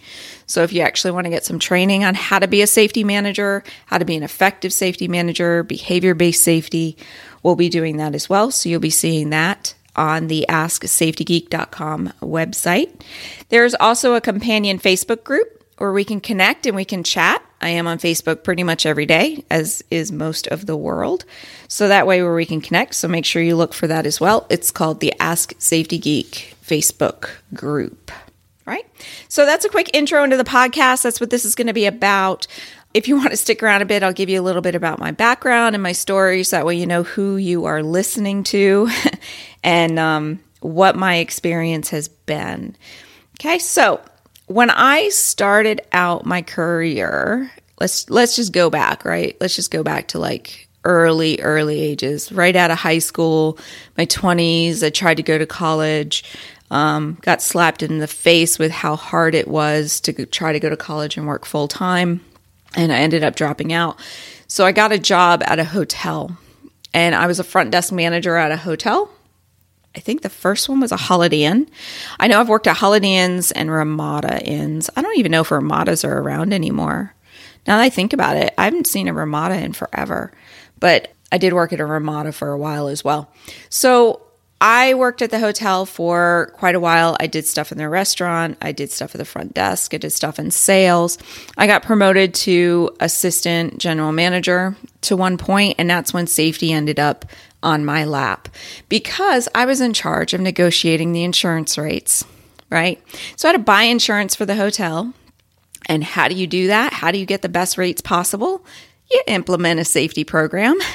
So, 0.46 0.62
if 0.62 0.72
you 0.72 0.82
actually 0.82 1.12
want 1.12 1.24
to 1.26 1.30
get 1.30 1.44
some 1.44 1.58
training 1.58 2.04
on 2.04 2.14
how 2.14 2.38
to 2.38 2.48
be 2.48 2.60
a 2.60 2.66
safety 2.66 3.04
manager, 3.04 3.62
how 3.86 3.98
to 3.98 4.04
be 4.04 4.16
an 4.16 4.22
effective 4.22 4.72
safety 4.72 5.08
manager, 5.08 5.62
behavior 5.62 6.14
based 6.14 6.42
safety, 6.42 6.96
we'll 7.42 7.56
be 7.56 7.68
doing 7.68 7.96
that 7.96 8.14
as 8.14 8.28
well. 8.28 8.50
So, 8.50 8.68
you'll 8.68 8.80
be 8.80 8.90
seeing 8.90 9.30
that 9.30 9.74
on 9.96 10.26
the 10.26 10.44
AskSafetyGeek.com 10.48 12.12
website. 12.20 13.00
There's 13.48 13.74
also 13.76 14.14
a 14.14 14.20
companion 14.20 14.78
Facebook 14.78 15.24
group 15.24 15.63
where 15.78 15.92
we 15.92 16.04
can 16.04 16.20
connect 16.20 16.66
and 16.66 16.76
we 16.76 16.84
can 16.84 17.02
chat. 17.02 17.44
I 17.60 17.70
am 17.70 17.86
on 17.86 17.98
Facebook 17.98 18.44
pretty 18.44 18.62
much 18.62 18.86
every 18.86 19.06
day, 19.06 19.44
as 19.50 19.82
is 19.90 20.12
most 20.12 20.46
of 20.48 20.66
the 20.66 20.76
world. 20.76 21.24
So 21.68 21.88
that 21.88 22.06
way, 22.06 22.22
where 22.22 22.34
we 22.34 22.46
can 22.46 22.60
connect. 22.60 22.94
So 22.94 23.08
make 23.08 23.24
sure 23.24 23.42
you 23.42 23.56
look 23.56 23.74
for 23.74 23.86
that 23.86 24.06
as 24.06 24.20
well. 24.20 24.46
It's 24.50 24.70
called 24.70 25.00
the 25.00 25.14
Ask 25.18 25.54
Safety 25.58 25.98
Geek 25.98 26.56
Facebook 26.64 27.30
group. 27.54 28.12
Right. 28.66 28.86
So 29.28 29.44
that's 29.44 29.64
a 29.64 29.68
quick 29.68 29.90
intro 29.94 30.24
into 30.24 30.36
the 30.36 30.44
podcast. 30.44 31.02
That's 31.02 31.20
what 31.20 31.30
this 31.30 31.44
is 31.44 31.54
going 31.54 31.66
to 31.66 31.74
be 31.74 31.86
about. 31.86 32.46
If 32.94 33.08
you 33.08 33.16
want 33.16 33.32
to 33.32 33.36
stick 33.36 33.62
around 33.62 33.82
a 33.82 33.86
bit, 33.86 34.02
I'll 34.02 34.12
give 34.12 34.28
you 34.28 34.40
a 34.40 34.42
little 34.42 34.62
bit 34.62 34.74
about 34.74 34.98
my 34.98 35.10
background 35.10 35.74
and 35.74 35.82
my 35.82 35.92
stories. 35.92 36.48
So 36.48 36.56
that 36.56 36.66
way, 36.66 36.76
you 36.76 36.86
know 36.86 37.02
who 37.02 37.36
you 37.36 37.64
are 37.64 37.82
listening 37.82 38.44
to 38.44 38.88
and 39.64 39.98
um, 39.98 40.40
what 40.60 40.96
my 40.96 41.16
experience 41.16 41.90
has 41.90 42.08
been. 42.08 42.76
Okay. 43.38 43.58
So 43.58 44.00
when 44.46 44.70
I 44.70 45.08
started 45.08 45.80
out 45.92 46.26
my 46.26 46.42
career, 46.42 47.50
let's 47.80 48.08
let's 48.10 48.36
just 48.36 48.52
go 48.52 48.70
back, 48.70 49.04
right? 49.04 49.36
Let's 49.40 49.56
just 49.56 49.70
go 49.70 49.82
back 49.82 50.08
to 50.08 50.18
like 50.18 50.68
early 50.84 51.40
early 51.40 51.80
ages, 51.80 52.30
right 52.30 52.54
out 52.54 52.70
of 52.70 52.78
high 52.78 52.98
school, 52.98 53.58
my 53.96 54.06
20s, 54.06 54.82
I 54.82 54.90
tried 54.90 55.16
to 55.16 55.22
go 55.22 55.38
to 55.38 55.46
college. 55.46 56.24
Um, 56.70 57.18
got 57.20 57.40
slapped 57.40 57.82
in 57.82 57.98
the 57.98 58.08
face 58.08 58.58
with 58.58 58.72
how 58.72 58.96
hard 58.96 59.34
it 59.34 59.46
was 59.46 60.00
to 60.00 60.26
try 60.26 60.52
to 60.52 60.58
go 60.58 60.70
to 60.70 60.76
college 60.76 61.16
and 61.16 61.26
work 61.26 61.44
full 61.44 61.68
time. 61.68 62.20
And 62.74 62.90
I 62.90 62.96
ended 62.96 63.22
up 63.22 63.36
dropping 63.36 63.72
out. 63.72 64.00
So 64.48 64.64
I 64.66 64.72
got 64.72 64.90
a 64.90 64.98
job 64.98 65.42
at 65.46 65.60
a 65.60 65.64
hotel 65.64 66.36
and 66.92 67.14
I 67.14 67.26
was 67.26 67.38
a 67.38 67.44
front 67.44 67.70
desk 67.70 67.92
manager 67.92 68.36
at 68.36 68.50
a 68.50 68.56
hotel 68.56 69.10
I 69.96 70.00
think 70.00 70.22
the 70.22 70.28
first 70.28 70.68
one 70.68 70.80
was 70.80 70.92
a 70.92 70.96
Holiday 70.96 71.44
Inn. 71.44 71.68
I 72.18 72.26
know 72.26 72.40
I've 72.40 72.48
worked 72.48 72.66
at 72.66 72.76
Holiday 72.76 73.14
Inns 73.14 73.52
and 73.52 73.70
Ramada 73.70 74.44
Inns. 74.44 74.90
I 74.96 75.02
don't 75.02 75.18
even 75.18 75.30
know 75.32 75.42
if 75.42 75.50
Ramadas 75.50 76.04
are 76.04 76.18
around 76.18 76.52
anymore. 76.52 77.14
Now 77.66 77.76
that 77.76 77.82
I 77.82 77.90
think 77.90 78.12
about 78.12 78.36
it, 78.36 78.52
I 78.58 78.64
haven't 78.64 78.86
seen 78.86 79.08
a 79.08 79.14
Ramada 79.14 79.56
in 79.56 79.72
forever, 79.72 80.32
but 80.80 81.12
I 81.30 81.38
did 81.38 81.52
work 81.52 81.72
at 81.72 81.80
a 81.80 81.86
Ramada 81.86 82.32
for 82.32 82.50
a 82.50 82.58
while 82.58 82.88
as 82.88 83.04
well. 83.04 83.32
So 83.68 84.20
I 84.60 84.94
worked 84.94 85.20
at 85.20 85.30
the 85.30 85.38
hotel 85.38 85.84
for 85.84 86.52
quite 86.54 86.74
a 86.74 86.80
while. 86.80 87.16
I 87.20 87.26
did 87.26 87.46
stuff 87.46 87.70
in 87.70 87.78
the 87.78 87.88
restaurant. 87.88 88.56
I 88.62 88.72
did 88.72 88.90
stuff 88.90 89.14
at 89.14 89.18
the 89.18 89.24
front 89.24 89.52
desk. 89.52 89.92
I 89.94 89.98
did 89.98 90.10
stuff 90.10 90.38
in 90.38 90.50
sales. 90.50 91.18
I 91.56 91.66
got 91.66 91.82
promoted 91.82 92.34
to 92.34 92.90
assistant 93.00 93.78
general 93.78 94.12
manager 94.12 94.76
to 95.02 95.16
one 95.16 95.36
point, 95.36 95.76
and 95.78 95.90
that's 95.90 96.14
when 96.14 96.26
safety 96.26 96.72
ended 96.72 96.98
up 96.98 97.26
on 97.64 97.84
my 97.84 98.04
lap 98.04 98.48
because 98.88 99.48
I 99.54 99.64
was 99.64 99.80
in 99.80 99.92
charge 99.92 100.34
of 100.34 100.40
negotiating 100.40 101.12
the 101.12 101.24
insurance 101.24 101.76
rates, 101.76 102.24
right? 102.70 103.02
So 103.36 103.48
I 103.48 103.52
had 103.52 103.58
to 103.58 103.64
buy 103.64 103.82
insurance 103.84 104.36
for 104.36 104.46
the 104.46 104.54
hotel. 104.54 105.12
And 105.86 106.04
how 106.04 106.28
do 106.28 106.34
you 106.34 106.46
do 106.46 106.68
that? 106.68 106.92
How 106.92 107.10
do 107.10 107.18
you 107.18 107.26
get 107.26 107.42
the 107.42 107.48
best 107.48 107.76
rates 107.76 108.00
possible? 108.00 108.64
You 109.10 109.22
implement 109.26 109.80
a 109.80 109.84
safety 109.84 110.24
program. 110.24 110.78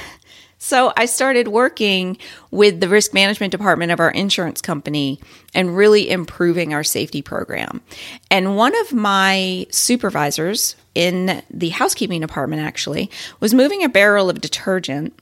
So 0.62 0.92
I 0.98 1.06
started 1.06 1.48
working 1.48 2.18
with 2.52 2.82
the 2.82 2.90
risk 2.90 3.14
management 3.14 3.52
department 3.52 3.94
of 3.94 4.02
our 4.02 4.12
insurance 4.12 4.62
company 4.62 5.20
and 5.56 5.76
really 5.76 6.10
improving 6.10 6.74
our 6.74 6.84
safety 6.84 7.22
program. 7.22 7.82
And 8.30 8.58
one 8.58 8.78
of 8.82 8.94
my 8.94 9.66
supervisors 9.72 10.76
in 10.94 11.42
the 11.50 11.70
housekeeping 11.70 12.20
department 12.20 12.62
actually 12.62 13.10
was 13.40 13.54
moving 13.54 13.86
a 13.86 13.90
barrel 13.90 14.30
of 14.30 14.42
detergent 14.42 15.18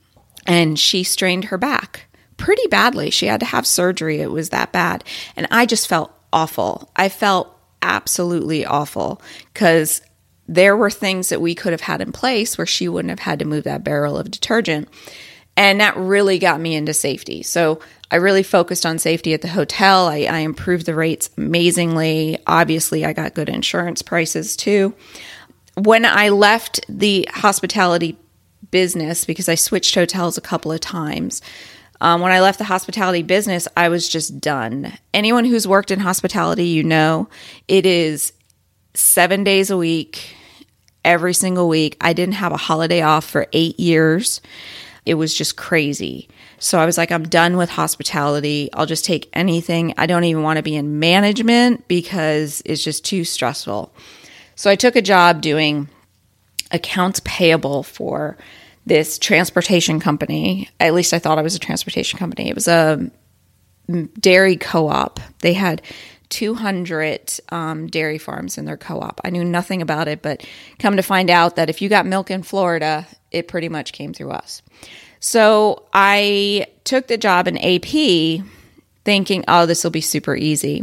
and 0.48 0.78
she 0.78 1.04
strained 1.04 1.44
her 1.44 1.58
back 1.58 2.06
pretty 2.38 2.66
badly. 2.68 3.10
She 3.10 3.26
had 3.26 3.40
to 3.40 3.46
have 3.46 3.66
surgery. 3.66 4.20
It 4.20 4.30
was 4.30 4.48
that 4.48 4.72
bad. 4.72 5.04
And 5.36 5.46
I 5.50 5.66
just 5.66 5.86
felt 5.86 6.12
awful. 6.32 6.90
I 6.96 7.10
felt 7.10 7.54
absolutely 7.82 8.64
awful 8.64 9.20
because 9.52 10.00
there 10.46 10.76
were 10.76 10.90
things 10.90 11.28
that 11.28 11.42
we 11.42 11.54
could 11.54 11.72
have 11.72 11.82
had 11.82 12.00
in 12.00 12.12
place 12.12 12.56
where 12.56 12.66
she 12.66 12.88
wouldn't 12.88 13.10
have 13.10 13.18
had 13.18 13.40
to 13.40 13.44
move 13.44 13.64
that 13.64 13.84
barrel 13.84 14.16
of 14.16 14.30
detergent. 14.30 14.88
And 15.56 15.80
that 15.80 15.96
really 15.96 16.38
got 16.38 16.60
me 16.60 16.74
into 16.74 16.94
safety. 16.94 17.42
So 17.42 17.80
I 18.10 18.16
really 18.16 18.44
focused 18.44 18.86
on 18.86 18.98
safety 18.98 19.34
at 19.34 19.42
the 19.42 19.48
hotel. 19.48 20.06
I, 20.06 20.20
I 20.20 20.38
improved 20.38 20.86
the 20.86 20.94
rates 20.94 21.28
amazingly. 21.36 22.38
Obviously, 22.46 23.04
I 23.04 23.12
got 23.12 23.34
good 23.34 23.48
insurance 23.48 24.00
prices 24.00 24.56
too. 24.56 24.94
When 25.76 26.04
I 26.04 26.30
left 26.30 26.80
the 26.88 27.28
hospitality 27.30 28.16
business, 28.70 29.24
because 29.24 29.48
I 29.48 29.54
switched 29.54 29.94
hotels 29.94 30.38
a 30.38 30.42
couple 30.42 30.72
of 30.72 30.80
times, 30.80 31.40
um, 32.00 32.20
when 32.20 32.32
I 32.32 32.40
left 32.40 32.58
the 32.58 32.64
hospitality 32.64 33.22
business, 33.22 33.66
I 33.76 33.88
was 33.88 34.08
just 34.08 34.40
done. 34.40 34.92
Anyone 35.12 35.44
who's 35.44 35.66
worked 35.66 35.90
in 35.90 35.98
hospitality, 36.00 36.66
you 36.66 36.84
know, 36.84 37.28
it 37.66 37.86
is 37.86 38.32
seven 38.94 39.42
days 39.42 39.70
a 39.70 39.76
week, 39.76 40.36
every 41.04 41.34
single 41.34 41.68
week. 41.68 41.96
I 42.00 42.12
didn't 42.12 42.34
have 42.34 42.52
a 42.52 42.56
holiday 42.56 43.02
off 43.02 43.24
for 43.24 43.48
eight 43.52 43.78
years. 43.80 44.40
It 45.06 45.14
was 45.14 45.34
just 45.34 45.56
crazy. 45.56 46.28
So 46.58 46.78
I 46.78 46.86
was 46.86 46.98
like, 46.98 47.10
I'm 47.10 47.22
done 47.22 47.56
with 47.56 47.70
hospitality. 47.70 48.68
I'll 48.74 48.86
just 48.86 49.04
take 49.04 49.28
anything. 49.32 49.94
I 49.96 50.06
don't 50.06 50.24
even 50.24 50.42
want 50.42 50.58
to 50.58 50.62
be 50.62 50.76
in 50.76 50.98
management 50.98 51.88
because 51.88 52.62
it's 52.64 52.82
just 52.82 53.04
too 53.04 53.24
stressful. 53.24 53.92
So 54.54 54.70
I 54.70 54.76
took 54.76 54.96
a 54.96 55.02
job 55.02 55.40
doing 55.40 55.88
accounts 56.70 57.20
payable 57.24 57.82
for 57.82 58.36
this 58.86 59.18
transportation 59.18 60.00
company. 60.00 60.68
At 60.80 60.94
least 60.94 61.12
I 61.12 61.18
thought 61.18 61.38
it 61.38 61.42
was 61.42 61.54
a 61.54 61.60
transportation 61.60 62.18
company. 62.18 62.48
It 62.48 62.54
was 62.54 62.68
a 62.68 63.10
dairy 64.20 64.56
co 64.56 64.88
op. 64.88 65.20
They 65.40 65.54
had 65.54 65.82
200 66.30 67.40
um, 67.50 67.86
dairy 67.86 68.18
farms 68.18 68.58
in 68.58 68.64
their 68.64 68.76
co 68.76 69.00
op. 69.00 69.20
I 69.24 69.30
knew 69.30 69.44
nothing 69.44 69.82
about 69.82 70.08
it, 70.08 70.22
but 70.22 70.46
come 70.78 70.96
to 70.96 71.02
find 71.02 71.30
out 71.30 71.56
that 71.56 71.70
if 71.70 71.80
you 71.80 71.88
got 71.88 72.06
milk 72.06 72.30
in 72.30 72.42
Florida, 72.42 73.06
it 73.30 73.48
pretty 73.48 73.68
much 73.68 73.92
came 73.92 74.12
through 74.12 74.30
us. 74.30 74.62
So 75.20 75.86
I 75.92 76.66
took 76.84 77.08
the 77.08 77.18
job 77.18 77.48
in 77.48 77.58
AP 77.58 78.44
thinking, 79.04 79.44
oh, 79.48 79.66
this 79.66 79.84
will 79.84 79.90
be 79.90 80.00
super 80.00 80.36
easy. 80.36 80.82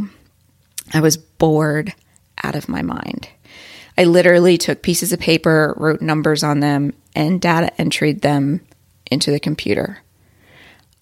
I 0.92 1.00
was 1.00 1.16
bored 1.16 1.94
out 2.42 2.54
of 2.54 2.68
my 2.68 2.82
mind. 2.82 3.28
I 3.98 4.04
literally 4.04 4.58
took 4.58 4.82
pieces 4.82 5.12
of 5.12 5.20
paper, 5.20 5.74
wrote 5.76 6.02
numbers 6.02 6.42
on 6.42 6.60
them, 6.60 6.92
and 7.14 7.40
data 7.40 7.72
entered 7.80 8.20
them 8.20 8.60
into 9.10 9.30
the 9.30 9.40
computer. 9.40 10.02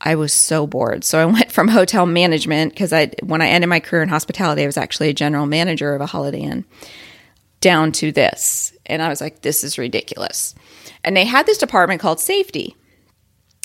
I 0.00 0.14
was 0.16 0.32
so 0.32 0.66
bored. 0.66 1.02
So 1.04 1.18
I 1.18 1.24
went 1.32 1.50
from 1.50 1.68
hotel 1.68 2.06
management 2.06 2.72
because 2.72 2.92
I 2.92 3.10
when 3.22 3.42
I 3.42 3.48
ended 3.48 3.68
my 3.68 3.80
career 3.80 4.02
in 4.02 4.08
hospitality, 4.08 4.62
I 4.62 4.66
was 4.66 4.76
actually 4.76 5.08
a 5.08 5.14
general 5.14 5.46
manager 5.46 5.94
of 5.94 6.00
a 6.00 6.06
Holiday 6.06 6.40
Inn 6.40 6.64
down 7.60 7.92
to 7.92 8.12
this. 8.12 8.72
And 8.84 9.00
I 9.00 9.08
was 9.08 9.22
like, 9.22 9.40
this 9.40 9.64
is 9.64 9.78
ridiculous. 9.78 10.54
And 11.02 11.16
they 11.16 11.24
had 11.24 11.46
this 11.46 11.58
department 11.58 12.00
called 12.00 12.20
safety. 12.20 12.76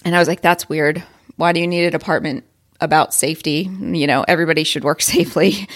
And 0.06 0.16
I 0.16 0.20
was 0.20 0.28
like, 0.30 0.42
that's 0.42 0.70
weird. 0.70 1.04
Why 1.36 1.52
do 1.52 1.60
you 1.60 1.68
need 1.68 1.84
a 1.84 1.92
department 1.92 2.46
about 2.80 3.14
safety? 3.14 3.70
You 3.80 4.08
know, 4.08 4.24
everybody 4.26 4.64
should 4.64 4.86
work 4.86 5.02
safely. 5.16 5.68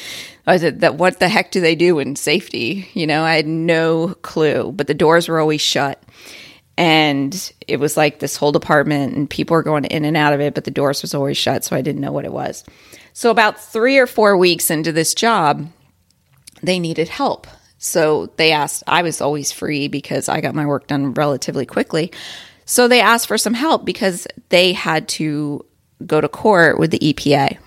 I 0.45 0.57
said 0.57 0.81
that 0.81 0.95
what 0.95 1.19
the 1.19 1.29
heck 1.29 1.51
do 1.51 1.62
they 1.62 1.75
do 1.75 2.00
in 2.00 2.15
safety? 2.15 2.89
You 2.93 3.07
know, 3.07 3.23
I 3.23 3.35
had 3.35 3.47
no 3.47 4.13
clue, 4.21 4.71
but 4.73 4.88
the 4.88 4.93
doors 4.93 5.27
were 5.27 5.39
always 5.39 5.62
shut. 5.62 6.03
And 6.75 7.53
it 7.67 7.77
was 7.77 7.95
like 7.95 8.19
this 8.19 8.35
whole 8.35 8.51
department 8.51 9.15
and 9.15 9.29
people 9.29 9.53
were 9.53 9.63
going 9.63 9.85
in 9.85 10.05
and 10.05 10.17
out 10.17 10.33
of 10.33 10.41
it, 10.41 10.55
but 10.55 10.63
the 10.63 10.71
doors 10.71 11.01
was 11.01 11.13
always 11.13 11.38
shut, 11.38 11.63
so 11.63 11.75
I 11.75 11.81
didn't 11.81 12.01
know 12.01 12.12
what 12.12 12.25
it 12.25 12.33
was. 12.33 12.63
So 13.13 13.29
about 13.29 13.59
3 13.59 14.00
or 14.00 14.07
4 14.07 14.35
weeks 14.35 14.71
into 14.71 14.91
this 14.91 15.13
job, 15.13 15.67
they 16.63 16.79
needed 16.79 17.09
help. 17.09 17.45
So 17.77 18.31
they 18.38 18.51
asked, 18.51 18.83
I 18.88 19.03
was 19.03 19.21
always 19.21 19.51
free 19.51 19.88
because 19.88 20.29
I 20.29 20.41
got 20.41 20.55
my 20.55 20.65
work 20.65 20.88
done 20.88 21.13
relatively 21.13 21.65
quickly. 21.65 22.12
So 22.65 22.88
they 22.88 23.01
asked 23.01 23.27
for 23.27 23.38
some 23.38 23.53
help 23.53 23.85
because 23.85 24.25
they 24.50 24.73
had 24.73 25.07
to 25.09 25.65
go 26.05 26.21
to 26.21 26.27
court 26.27 26.79
with 26.79 26.91
the 26.91 27.00
EPA 27.00 27.57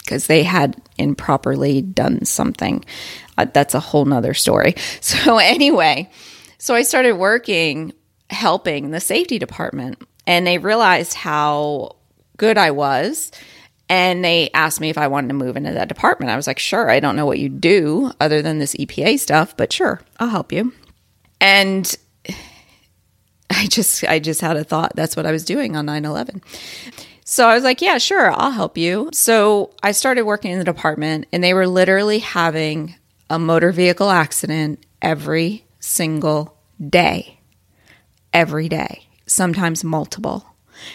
because 0.00 0.26
they 0.26 0.42
had 0.42 0.80
improperly 0.98 1.82
done 1.82 2.24
something. 2.24 2.84
Uh, 3.38 3.46
that's 3.52 3.74
a 3.74 3.80
whole 3.80 4.04
nother 4.04 4.34
story. 4.34 4.74
So, 5.00 5.38
anyway, 5.38 6.10
so 6.58 6.74
I 6.74 6.82
started 6.82 7.14
working 7.14 7.92
helping 8.28 8.90
the 8.90 9.00
safety 9.00 9.38
department, 9.38 10.02
and 10.26 10.46
they 10.46 10.58
realized 10.58 11.14
how 11.14 11.96
good 12.36 12.58
I 12.58 12.70
was. 12.70 13.30
And 13.88 14.24
they 14.24 14.50
asked 14.54 14.80
me 14.80 14.88
if 14.88 14.98
I 14.98 15.08
wanted 15.08 15.28
to 15.28 15.34
move 15.34 15.56
into 15.56 15.72
that 15.72 15.88
department. 15.88 16.30
I 16.30 16.36
was 16.36 16.46
like, 16.46 16.60
sure, 16.60 16.88
I 16.88 17.00
don't 17.00 17.16
know 17.16 17.26
what 17.26 17.40
you 17.40 17.48
do 17.48 18.12
other 18.20 18.40
than 18.40 18.60
this 18.60 18.76
EPA 18.76 19.18
stuff, 19.18 19.56
but 19.56 19.72
sure, 19.72 20.00
I'll 20.20 20.28
help 20.28 20.52
you. 20.52 20.72
And 21.40 21.92
I 23.50 23.66
just 23.66 24.04
I 24.04 24.20
just 24.20 24.40
had 24.40 24.56
a 24.56 24.62
thought 24.62 24.92
that's 24.94 25.16
what 25.16 25.26
I 25.26 25.32
was 25.32 25.44
doing 25.44 25.76
on 25.76 25.86
9/11. 25.86 26.40
So 27.24 27.48
I 27.48 27.54
was 27.54 27.64
like, 27.64 27.80
yeah, 27.80 27.98
sure, 27.98 28.32
I'll 28.32 28.50
help 28.50 28.76
you. 28.76 29.10
So 29.12 29.70
I 29.82 29.92
started 29.92 30.22
working 30.22 30.52
in 30.52 30.58
the 30.58 30.64
department 30.64 31.26
and 31.32 31.42
they 31.42 31.54
were 31.54 31.66
literally 31.66 32.18
having 32.18 32.96
a 33.28 33.38
motor 33.38 33.72
vehicle 33.72 34.10
accident 34.10 34.84
every 35.00 35.64
single 35.78 36.56
day. 36.88 37.38
Every 38.32 38.68
day, 38.68 39.08
sometimes 39.26 39.82
multiple. 39.82 40.46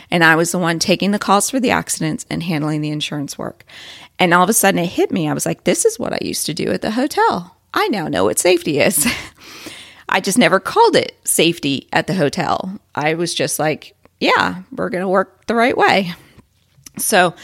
And 0.10 0.24
I 0.24 0.36
was 0.36 0.52
the 0.52 0.60
one 0.60 0.80
taking 0.80 1.12
the 1.12 1.20
calls 1.20 1.50
for 1.50 1.60
the 1.60 1.72
accidents 1.72 2.26
and 2.30 2.42
handling 2.42 2.82
the 2.82 2.90
insurance 2.90 3.38
work. 3.38 3.66
And 4.18 4.34
all 4.34 4.44
of 4.44 4.50
a 4.50 4.54
sudden 4.54 4.80
it 4.80 4.88
hit 4.88 5.12
me. 5.12 5.30
I 5.30 5.34
was 5.34 5.46
like, 5.46 5.64
this 5.64 5.86
is 5.86 6.00
what 6.00 6.14
I 6.14 6.20
used 6.22 6.46
to 6.46 6.54
do 6.54 6.72
at 6.72 6.82
the 6.82 6.92
hotel. 6.92 7.58
I 7.74 7.88
now 7.90 8.08
know 8.08 8.26
what 8.26 8.40
safety 8.40 8.80
is. 8.80 9.06
I 10.10 10.22
just 10.22 10.38
never 10.38 10.60
called 10.60 10.96
it 10.96 11.18
safety 11.24 11.90
at 11.92 12.08
the 12.08 12.14
hotel. 12.14 12.80
I 12.94 13.16
was 13.16 13.34
just 13.34 13.60
like, 13.60 13.95
yeah, 14.20 14.64
we're 14.72 14.90
going 14.90 15.04
to 15.04 15.08
work 15.08 15.46
the 15.48 15.56
right 15.56 15.78
way. 15.78 16.14
So 16.98 17.36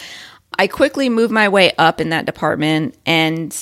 I 0.57 0.67
quickly 0.67 1.09
moved 1.09 1.33
my 1.33 1.49
way 1.49 1.71
up 1.77 1.99
in 2.01 2.09
that 2.09 2.25
department 2.25 2.97
and 3.05 3.55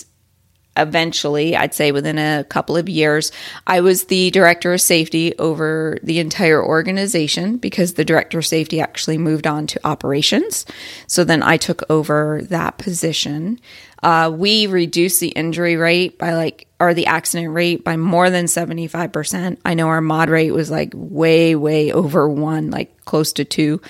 eventually, 0.77 1.55
I'd 1.55 1.73
say 1.73 1.91
within 1.91 2.17
a 2.17 2.45
couple 2.45 2.77
of 2.77 2.87
years, 2.87 3.31
I 3.67 3.81
was 3.81 4.05
the 4.05 4.31
director 4.31 4.73
of 4.73 4.81
safety 4.81 5.37
over 5.37 5.97
the 6.03 6.19
entire 6.19 6.63
organization 6.63 7.57
because 7.57 7.93
the 7.93 8.05
director 8.05 8.39
of 8.39 8.45
safety 8.45 8.79
actually 8.79 9.17
moved 9.17 9.45
on 9.45 9.67
to 9.67 9.87
operations. 9.87 10.65
So 11.07 11.23
then 11.23 11.43
I 11.43 11.57
took 11.57 11.83
over 11.89 12.41
that 12.43 12.77
position. 12.77 13.59
Uh, 14.01 14.32
we 14.34 14.68
reduced 14.68 15.20
the 15.20 15.29
injury 15.29 15.75
rate 15.75 16.18
by 16.18 16.34
like, 16.34 16.68
or 16.79 16.94
the 16.94 17.08
accident 17.08 17.53
rate 17.53 17.84
by 17.84 17.98
more 17.98 18.29
than 18.29 18.46
75%. 18.46 19.58
I 19.65 19.74
know 19.74 19.88
our 19.88 20.01
mod 20.01 20.29
rate 20.29 20.51
was 20.51 20.72
like 20.72 20.91
way, 20.96 21.56
way 21.56 21.91
over 21.91 22.29
one, 22.29 22.72
like 22.72 23.06
close 23.06 23.34
to 23.34 23.46
two. 23.46 23.82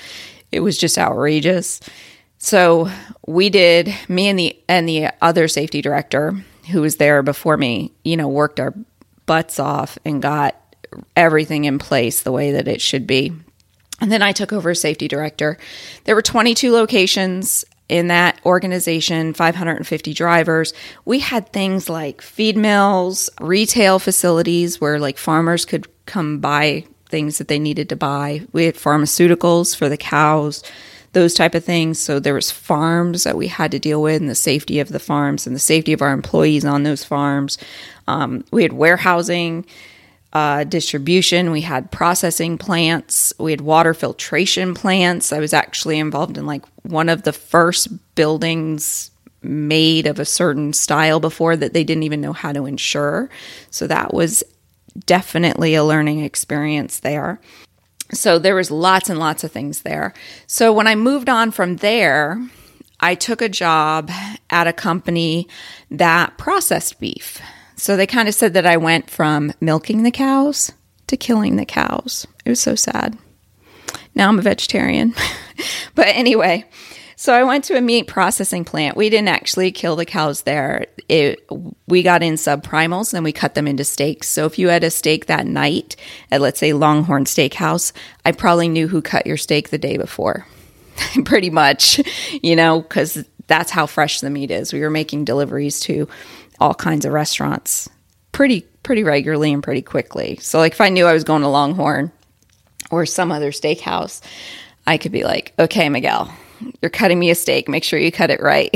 It 0.52 0.62
was 0.62 0.78
just 0.78 0.98
outrageous. 0.98 1.80
So 2.40 2.90
we 3.28 3.50
did, 3.50 3.94
me 4.08 4.30
and 4.30 4.40
the, 4.40 4.60
and 4.68 4.90
the 4.90 5.10
other 5.22 5.48
safety 5.48 5.82
director 5.82 6.44
who 6.72 6.82
was 6.82 6.96
there 6.96 7.22
before 7.22 7.58
me, 7.58 7.92
you 8.04 8.18
know, 8.18 8.28
worked 8.28 8.60
our 8.60 8.74
butts 9.26 9.60
off 9.60 10.00
and 10.06 10.22
got 10.22 10.56
everything 11.16 11.66
in 11.66 11.78
place 11.78 12.22
the 12.22 12.32
way 12.32 12.54
that 12.54 12.68
it 12.68 12.82
should 12.82 13.06
be. 13.06 13.34
And 14.02 14.12
then 14.12 14.22
I 14.22 14.32
took 14.32 14.54
over 14.54 14.72
as 14.72 14.82
safety 14.82 15.08
director. 15.08 15.58
There 16.06 16.16
were 16.16 16.22
22 16.22 16.72
locations 16.72 17.66
in 17.90 18.08
that 18.08 18.40
organization, 18.46 19.34
550 19.34 20.14
drivers. 20.14 20.74
We 21.06 21.20
had 21.20 21.52
things 21.52 21.90
like 21.90 22.22
feed 22.22 22.56
mills, 22.56 23.30
retail 23.42 24.00
facilities 24.00 24.80
where 24.80 25.00
like 25.00 25.18
farmers 25.18 25.66
could 25.66 25.88
come 26.06 26.40
buy 26.40 26.86
things 27.10 27.40
that 27.40 27.48
they 27.48 27.60
needed 27.60 27.90
to 27.90 27.96
buy. 27.96 28.46
We 28.54 28.66
had 28.66 28.76
pharmaceuticals 28.76 29.76
for 29.76 29.90
the 29.90 29.98
cows, 29.98 30.64
those 31.14 31.34
type 31.34 31.56
of 31.56 31.66
things. 31.66 32.00
So 32.00 32.20
there 32.20 32.36
was 32.36 32.52
farms 32.52 33.24
that 33.24 33.36
we 33.36 33.48
had 33.48 33.72
to 33.72 33.80
deal 33.80 34.02
with 34.02 34.22
and 34.22 34.30
the 34.30 34.36
safety 34.36 34.80
of 34.80 34.90
the 34.90 35.00
farms 35.00 35.48
and 35.48 35.56
the 35.56 35.60
safety 35.60 35.92
of 35.92 36.04
our 36.04 36.12
employees 36.12 36.66
on 36.66 36.84
those 36.84 37.04
farms. 37.04 37.58
Um, 38.08 38.46
we 38.52 38.62
had 38.62 38.74
warehousing, 38.74 39.66
uh, 40.34 40.64
distribution. 40.64 41.52
We 41.52 41.62
had 41.62 41.92
processing 41.92 42.58
plants. 42.58 43.34
We 43.40 43.52
had 43.52 43.62
water 43.62 43.94
filtration 43.94 44.74
plants. 44.74 45.34
I 45.34 45.40
was 45.40 45.54
actually 45.54 45.98
involved 45.98 46.38
in 46.38 46.46
like 46.46 46.66
one 46.84 47.10
of 47.10 47.24
the 47.24 47.34
first 47.34 47.88
buildings 48.16 49.12
made 49.42 50.06
of 50.06 50.20
a 50.20 50.26
certain 50.26 50.74
style 50.74 51.20
before 51.20 51.56
that 51.56 51.74
they 51.74 51.84
didn't 51.84 52.04
even 52.04 52.22
know 52.22 52.34
how 52.34 52.52
to 52.52 52.66
insure. 52.66 53.30
So 53.72 53.88
that 53.88 54.14
was 54.14 54.44
definitely 55.06 55.76
a 55.76 55.84
learning 55.84 56.24
experience 56.24 57.00
there. 57.00 57.40
So 58.12 58.40
there 58.40 58.56
was 58.56 58.72
lots 58.72 59.10
and 59.10 59.20
lots 59.20 59.44
of 59.44 59.52
things 59.52 59.82
there. 59.82 60.14
So 60.48 60.74
when 60.74 60.88
I 60.88 60.96
moved 60.96 61.30
on 61.30 61.52
from 61.52 61.78
there, 61.78 62.42
I 63.00 63.16
took 63.16 63.42
a 63.42 63.50
job 63.50 64.12
at 64.50 64.68
a 64.68 64.74
company 64.74 65.48
that 65.90 66.38
processed 66.38 67.00
beef. 67.00 67.42
So 67.80 67.96
they 67.96 68.08
kind 68.08 68.28
of 68.28 68.36
said 68.36 68.54
that 68.56 68.66
I 68.66 68.78
went 68.78 69.10
from 69.10 69.54
milking 69.62 70.04
the 70.04 70.12
cows 70.12 70.72
to 71.08 71.16
killing 71.16 71.56
the 71.56 71.66
cows. 71.66 72.28
It 72.44 72.50
was 72.50 72.60
so 72.60 72.76
sad. 72.76 73.18
Now 74.14 74.28
I'm 74.28 74.38
a 74.38 74.42
vegetarian. 74.42 75.16
but 75.96 76.08
anyway, 76.08 76.66
So 77.20 77.34
I 77.34 77.44
went 77.44 77.66
to 77.66 77.78
a 77.78 77.82
meat 77.82 78.08
processing 78.08 78.64
plant. 78.64 78.96
We 78.96 79.10
didn't 79.10 79.28
actually 79.28 79.74
kill 79.74 79.98
the 79.98 80.06
cows 80.06 80.44
there. 80.44 80.86
It, 81.10 81.46
we 81.86 82.02
got 82.02 82.24
in 82.24 82.36
subprimals 82.36 83.14
and 83.14 83.26
we 83.26 83.34
cut 83.34 83.56
them 83.56 83.68
into 83.68 83.84
steaks. 83.84 84.30
So 84.30 84.46
if 84.46 84.58
you 84.58 84.70
had 84.70 84.86
a 84.86 84.90
steak 84.90 85.26
that 85.26 85.46
night 85.46 85.98
at, 86.32 86.40
let's 86.40 86.62
say, 86.62 86.72
Longhorn 86.72 87.26
Steakhouse, 87.26 87.92
I 88.24 88.32
probably 88.32 88.70
knew 88.70 88.88
who 88.88 89.02
cut 89.02 89.28
your 89.28 89.36
steak 89.36 89.68
the 89.68 89.78
day 89.78 89.98
before. 89.98 90.48
Pretty 91.26 91.50
much, 91.50 92.00
you 92.42 92.56
know, 92.56 92.82
because 92.82 93.22
that's 93.48 93.72
how 93.72 93.86
fresh 93.86 94.22
the 94.22 94.30
meat 94.30 94.50
is. 94.50 94.72
We 94.72 94.80
were 94.80 94.90
making 94.90 95.26
deliveries 95.26 95.82
to 95.82 96.08
all 96.60 96.74
kinds 96.74 97.06
of 97.06 97.14
restaurants 97.14 97.90
pretty 98.32 98.62
pretty 98.84 99.04
regularly 99.04 99.52
and 99.52 99.64
pretty 99.64 99.82
quickly. 99.82 100.38
So 100.38 100.60
like 100.60 100.74
if 100.74 100.82
I 100.82 100.90
knew 100.90 101.06
I 101.06 101.14
was 101.14 101.24
going 101.24 101.42
to 101.42 101.48
Longhorn 101.48 102.12
or 102.92 103.06
some 103.06 103.32
other 103.32 103.52
steakhouse, 103.52 104.22
I 104.88 104.98
could 104.98 105.12
be 105.12 105.24
like, 105.24 105.54
"Okay, 105.60 105.90
Miguel, 105.90 106.34
you're 106.82 106.90
cutting 106.90 107.20
me 107.20 107.30
a 107.30 107.36
steak. 107.36 107.68
Make 107.68 107.84
sure 107.84 108.00
you 108.00 108.12
cut 108.12 108.32
it 108.32 108.42
right." 108.42 108.76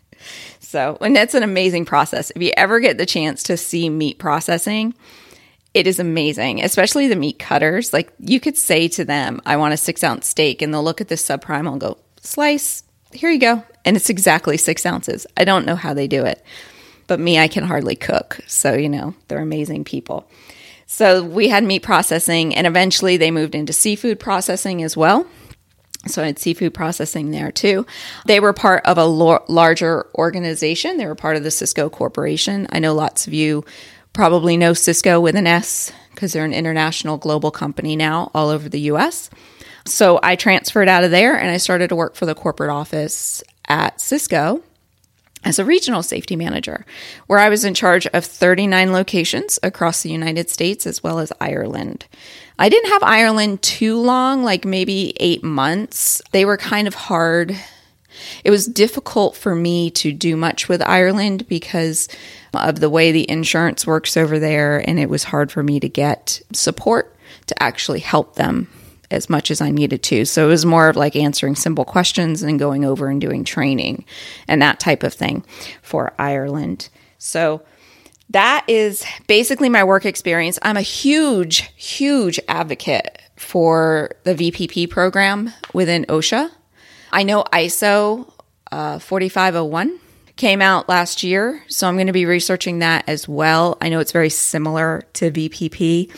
so, 0.60 0.98
and 1.00 1.14
that's 1.14 1.34
an 1.34 1.42
amazing 1.42 1.84
process. 1.84 2.30
If 2.34 2.42
you 2.42 2.52
ever 2.56 2.80
get 2.80 2.98
the 2.98 3.06
chance 3.06 3.42
to 3.44 3.56
see 3.56 3.88
meat 3.88 4.18
processing, 4.18 4.94
it 5.72 5.86
is 5.86 5.98
amazing, 5.98 6.62
especially 6.62 7.06
the 7.08 7.16
meat 7.16 7.38
cutters. 7.38 7.92
Like 7.92 8.12
you 8.18 8.40
could 8.40 8.56
say 8.56 8.88
to 8.88 9.04
them, 9.04 9.40
I 9.46 9.56
want 9.56 9.74
a 9.74 9.76
six 9.76 10.02
ounce 10.02 10.28
steak, 10.28 10.62
and 10.62 10.74
they'll 10.74 10.84
look 10.84 11.00
at 11.00 11.08
this 11.08 11.26
subprime 11.26 11.70
and 11.70 11.80
go, 11.80 11.98
slice, 12.20 12.82
here 13.12 13.30
you 13.30 13.38
go. 13.38 13.64
And 13.84 13.96
it's 13.96 14.10
exactly 14.10 14.56
six 14.56 14.84
ounces. 14.84 15.26
I 15.36 15.44
don't 15.44 15.64
know 15.64 15.76
how 15.76 15.94
they 15.94 16.06
do 16.06 16.24
it, 16.24 16.44
but 17.10 17.18
me, 17.18 17.40
I 17.40 17.48
can 17.48 17.64
hardly 17.64 17.96
cook. 17.96 18.38
So, 18.46 18.74
you 18.74 18.88
know, 18.88 19.16
they're 19.26 19.42
amazing 19.42 19.82
people. 19.82 20.30
So 20.86 21.24
we 21.24 21.48
had 21.48 21.64
meat 21.64 21.82
processing, 21.82 22.54
and 22.54 22.68
eventually 22.68 23.16
they 23.16 23.32
moved 23.32 23.56
into 23.56 23.72
seafood 23.72 24.20
processing 24.20 24.80
as 24.84 24.96
well. 24.96 25.26
So 26.06 26.22
I 26.22 26.26
had 26.26 26.38
seafood 26.38 26.72
processing 26.72 27.32
there 27.32 27.50
too. 27.50 27.84
They 28.26 28.38
were 28.38 28.52
part 28.52 28.86
of 28.86 28.96
a 28.96 29.06
larger 29.06 30.06
organization. 30.14 30.98
They 30.98 31.06
were 31.06 31.16
part 31.16 31.34
of 31.34 31.42
the 31.42 31.48
Sysco 31.48 31.90
Corporation. 31.90 32.68
I 32.70 32.78
know 32.78 32.94
lots 32.94 33.26
of 33.26 33.34
you 33.34 33.64
probably 34.12 34.56
know 34.56 34.72
Cisco 34.72 35.18
with 35.18 35.34
an 35.34 35.48
S 35.48 35.90
because 36.14 36.32
they're 36.32 36.44
an 36.44 36.54
international 36.54 37.18
global 37.18 37.50
company 37.50 37.96
now 37.96 38.30
all 38.34 38.50
over 38.50 38.68
the 38.68 38.82
US. 38.92 39.30
So 39.84 40.20
I 40.22 40.36
transferred 40.36 40.88
out 40.88 41.02
of 41.02 41.10
there 41.10 41.36
and 41.36 41.50
I 41.50 41.56
started 41.56 41.88
to 41.88 41.96
work 41.96 42.14
for 42.14 42.26
the 42.26 42.36
corporate 42.36 42.70
office 42.70 43.42
at 43.66 43.98
Sysco 43.98 44.62
as 45.44 45.58
a 45.58 45.64
regional 45.64 46.02
safety 46.02 46.36
manager, 46.36 46.84
where 47.26 47.38
I 47.38 47.48
was 47.48 47.64
in 47.64 47.74
charge 47.74 48.06
of 48.08 48.24
39 48.24 48.92
locations 48.92 49.58
across 49.62 50.02
the 50.02 50.10
United 50.10 50.50
States 50.50 50.86
as 50.86 51.02
well 51.02 51.18
as 51.18 51.32
Ireland. 51.40 52.06
I 52.58 52.68
didn't 52.68 52.90
have 52.90 53.02
Ireland 53.02 53.62
too 53.62 53.98
long, 53.98 54.44
like 54.44 54.64
maybe 54.64 55.14
eight 55.18 55.42
months. 55.42 56.20
They 56.32 56.44
were 56.44 56.58
kind 56.58 56.86
of 56.86 56.94
hard. 56.94 57.56
It 58.44 58.50
was 58.50 58.66
difficult 58.66 59.34
for 59.34 59.54
me 59.54 59.90
to 59.92 60.12
do 60.12 60.36
much 60.36 60.68
with 60.68 60.82
Ireland 60.82 61.48
because 61.48 62.08
of 62.52 62.80
the 62.80 62.90
way 62.90 63.12
the 63.12 63.30
insurance 63.30 63.86
works 63.86 64.16
over 64.16 64.38
there, 64.38 64.86
and 64.86 64.98
it 64.98 65.08
was 65.08 65.24
hard 65.24 65.50
for 65.50 65.62
me 65.62 65.80
to 65.80 65.88
get 65.88 66.42
support 66.52 67.16
to 67.46 67.62
actually 67.62 68.00
help 68.00 68.34
them 68.34 68.68
as 69.10 69.28
much 69.28 69.50
as 69.50 69.60
I 69.60 69.70
needed 69.70 70.02
to. 70.04 70.24
So 70.24 70.46
it 70.46 70.48
was 70.48 70.64
more 70.64 70.88
of 70.88 70.96
like 70.96 71.16
answering 71.16 71.56
simple 71.56 71.84
questions 71.84 72.42
and 72.42 72.58
going 72.58 72.84
over 72.84 73.08
and 73.08 73.20
doing 73.20 73.44
training 73.44 74.04
and 74.48 74.62
that 74.62 74.80
type 74.80 75.02
of 75.02 75.14
thing 75.14 75.44
for 75.82 76.12
Ireland. 76.18 76.88
So 77.18 77.62
that 78.30 78.64
is 78.68 79.04
basically 79.26 79.68
my 79.68 79.82
work 79.84 80.06
experience. 80.06 80.58
I'm 80.62 80.76
a 80.76 80.82
huge, 80.82 81.70
huge 81.74 82.38
advocate 82.48 83.20
for 83.36 84.12
the 84.24 84.34
VPP 84.34 84.88
program 84.88 85.52
within 85.72 86.04
OSHA. 86.04 86.50
I 87.12 87.24
know 87.24 87.42
ISO 87.52 88.32
uh, 88.70 89.00
4501 89.00 89.98
came 90.36 90.62
out 90.62 90.88
last 90.88 91.22
year, 91.22 91.62
so 91.66 91.88
I'm 91.88 91.96
going 91.96 92.06
to 92.06 92.12
be 92.12 92.24
researching 92.24 92.78
that 92.78 93.08
as 93.08 93.28
well. 93.28 93.76
I 93.80 93.88
know 93.88 93.98
it's 93.98 94.12
very 94.12 94.30
similar 94.30 95.02
to 95.14 95.30
VPP. 95.30 96.10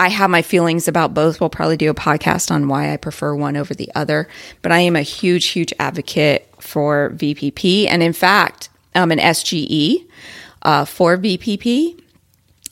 I 0.00 0.08
have 0.08 0.30
my 0.30 0.40
feelings 0.40 0.88
about 0.88 1.12
both. 1.12 1.40
We'll 1.40 1.50
probably 1.50 1.76
do 1.76 1.90
a 1.90 1.94
podcast 1.94 2.50
on 2.50 2.68
why 2.68 2.90
I 2.90 2.96
prefer 2.96 3.34
one 3.34 3.54
over 3.54 3.74
the 3.74 3.92
other, 3.94 4.28
but 4.62 4.72
I 4.72 4.78
am 4.78 4.96
a 4.96 5.02
huge, 5.02 5.48
huge 5.48 5.74
advocate 5.78 6.48
for 6.58 7.10
VPP. 7.10 7.86
And 7.86 8.02
in 8.02 8.14
fact, 8.14 8.70
I'm 8.94 9.12
an 9.12 9.18
SGE 9.18 10.08
uh, 10.62 10.86
for 10.86 11.18
VPP, 11.18 12.02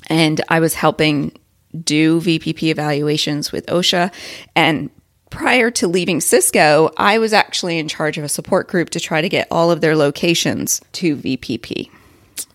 and 0.06 0.40
I 0.48 0.58
was 0.58 0.72
helping 0.72 1.38
do 1.84 2.18
VPP 2.22 2.62
evaluations 2.62 3.52
with 3.52 3.66
OSHA. 3.66 4.10
And 4.56 4.88
prior 5.28 5.70
to 5.72 5.86
leaving 5.86 6.20
Sysco, 6.20 6.90
I 6.96 7.18
was 7.18 7.34
actually 7.34 7.78
in 7.78 7.88
charge 7.88 8.16
of 8.16 8.24
a 8.24 8.30
support 8.30 8.68
group 8.68 8.88
to 8.90 9.00
try 9.00 9.20
to 9.20 9.28
get 9.28 9.48
all 9.50 9.70
of 9.70 9.82
their 9.82 9.94
locations 9.94 10.80
to 10.92 11.14
VPP. 11.14 11.90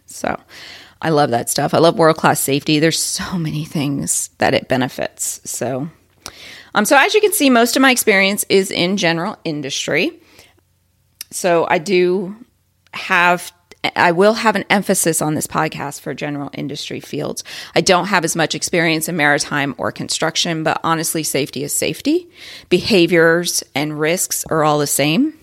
So 0.08 0.40
I 1.04 1.10
love 1.10 1.32
that 1.32 1.50
stuff. 1.50 1.74
I 1.74 1.80
love 1.80 1.98
world 1.98 2.16
class 2.16 2.40
safety. 2.40 2.80
There's 2.80 2.98
so 3.00 3.38
many 3.38 3.66
things 3.66 4.30
that 4.38 4.54
it 4.54 4.70
benefits. 4.70 5.42
So, 5.44 5.90
um, 6.74 6.86
so 6.86 6.98
as 6.98 7.14
you 7.14 7.20
can 7.20 7.34
see, 7.34 7.50
most 7.50 7.76
of 7.76 7.82
my 7.82 7.92
experience 7.92 8.46
is 8.48 8.72
in 8.72 8.96
general 8.96 9.38
industry. 9.44 10.20
So 11.30 11.68
I 11.70 11.78
do 11.80 12.36
have 12.94 13.52
I 13.98 14.14
will 14.14 14.34
have 14.34 14.56
an 14.56 14.64
emphasis 14.70 15.22
on 15.22 15.36
this 15.36 15.46
podcast 15.46 16.00
for 16.00 16.14
general 16.14 16.50
industry 16.54 17.02
fields. 17.02 17.44
I 17.76 17.82
don't 17.82 18.06
have 18.06 18.24
as 18.24 18.34
much 18.34 18.56
experience 18.56 19.10
in 19.10 19.18
maritime 19.18 19.76
or 19.78 19.92
construction, 19.92 20.64
but 20.64 20.80
honestly, 20.86 21.22
safety 21.24 21.66
is 21.66 21.74
safety. 21.74 22.30
Behaviors 22.70 23.62
and 23.76 24.00
risks 24.00 24.46
are 24.50 24.64
all 24.64 24.80
the 24.80 24.88
same. 24.88 25.34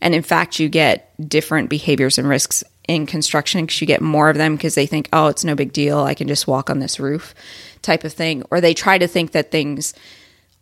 And 0.00 0.14
in 0.14 0.22
fact, 0.22 0.60
you 0.60 0.68
get 0.68 1.12
different 1.28 1.68
behaviors 1.68 2.16
and 2.16 2.28
risks 2.28 2.62
in 2.90 3.06
construction 3.06 3.64
because 3.64 3.80
you 3.80 3.86
get 3.86 4.00
more 4.00 4.28
of 4.28 4.36
them 4.36 4.56
because 4.56 4.74
they 4.74 4.84
think, 4.84 5.08
oh, 5.12 5.28
it's 5.28 5.44
no 5.44 5.54
big 5.54 5.72
deal. 5.72 6.00
I 6.00 6.14
can 6.14 6.26
just 6.26 6.48
walk 6.48 6.68
on 6.68 6.80
this 6.80 6.98
roof 6.98 7.36
type 7.82 8.02
of 8.02 8.12
thing. 8.12 8.42
Or 8.50 8.60
they 8.60 8.74
try 8.74 8.98
to 8.98 9.06
think 9.06 9.30
that 9.30 9.52
things 9.52 9.94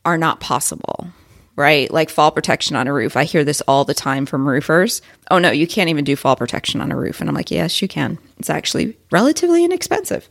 are 0.05 0.19
not 0.19 0.39
possible, 0.39 1.09
right? 1.57 1.91
Like 1.91 2.11
fall 2.11 2.31
protection 2.31 2.77
on 2.77 2.87
a 2.87 2.93
roof. 2.93 3.17
I 3.17 3.25
hear 3.25 3.45
this 3.45 3.63
all 3.63 3.87
the 3.87 3.95
time 3.95 4.27
from 4.27 4.47
roofers. 4.47 5.01
Oh, 5.31 5.39
no, 5.39 5.51
you 5.51 5.67
can't 5.67 5.89
even 5.89 6.05
do 6.05 6.17
fall 6.17 6.37
protection 6.37 6.83
on 6.83 6.93
a 6.93 6.97
roof. 6.97 7.23
And 7.23 7.31
I'm 7.31 7.35
like, 7.35 7.51
yes, 7.51 7.81
you 7.81 7.89
can. 7.89 8.19
It's 8.39 8.51
actually 8.51 8.99
relatively 9.11 9.65
inexpensive. 9.65 10.29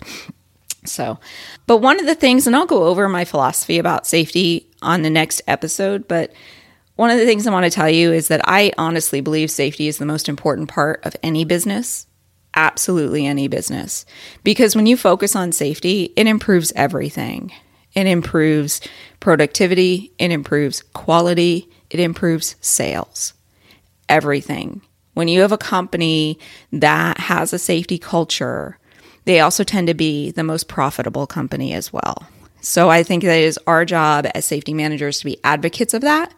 So, 0.86 1.20
but 1.66 1.78
one 1.78 2.00
of 2.00 2.06
the 2.06 2.16
things, 2.16 2.46
and 2.46 2.56
I'll 2.56 2.68
go 2.68 2.84
over 2.84 3.10
my 3.10 3.26
philosophy 3.26 3.80
about 3.80 4.06
safety 4.06 4.70
on 4.84 5.02
the 5.02 5.10
next 5.10 5.42
episode, 5.48 6.08
but 6.08 6.32
one 6.98 7.12
of 7.12 7.20
the 7.20 7.26
things 7.26 7.48
I 7.48 7.52
want 7.52 7.64
to 7.64 7.70
tell 7.70 7.90
you 7.90 8.12
is 8.12 8.28
that 8.28 8.42
I 8.44 8.74
honestly 8.78 9.22
believe 9.22 9.50
safety 9.50 9.88
is 9.88 10.00
the 10.00 10.06
most 10.06 10.28
important 10.28 10.68
part 10.68 11.00
of 11.06 11.16
any 11.24 11.46
business, 11.46 12.08
absolutely 12.56 13.26
any 13.26 13.48
business. 13.48 14.06
Because 14.44 14.76
when 14.76 14.88
you 14.88 14.98
focus 14.98 15.36
on 15.36 15.52
safety, 15.52 16.12
it 16.16 16.28
improves 16.28 16.74
everything. 16.76 17.54
It 17.94 18.08
improves 18.08 18.82
productivity, 19.20 20.12
it 20.18 20.32
improves 20.32 20.82
quality, 20.94 21.70
it 21.90 22.00
improves 22.00 22.56
sales, 22.62 23.34
everything. 24.10 24.82
When 25.14 25.28
you 25.28 25.42
have 25.42 25.52
a 25.52 25.58
company 25.58 26.40
that 26.72 27.20
has 27.20 27.54
a 27.54 27.60
safety 27.60 27.98
culture, 27.98 28.78
they 29.26 29.40
also 29.40 29.64
tend 29.64 29.88
to 29.88 29.94
be 29.94 30.32
the 30.32 30.44
most 30.44 30.68
profitable 30.68 31.28
company 31.28 31.74
as 31.74 31.94
well. 31.94 32.28
So 32.62 32.90
I 32.90 33.04
think 33.04 33.24
that 33.24 33.38
it 33.38 33.46
is 33.46 33.60
our 33.68 33.86
job 33.86 34.28
as 34.34 34.46
safety 34.46 34.74
managers 34.74 35.20
to 35.20 35.26
be 35.26 35.40
advocates 35.44 35.94
of 35.94 36.02
that 36.02 36.34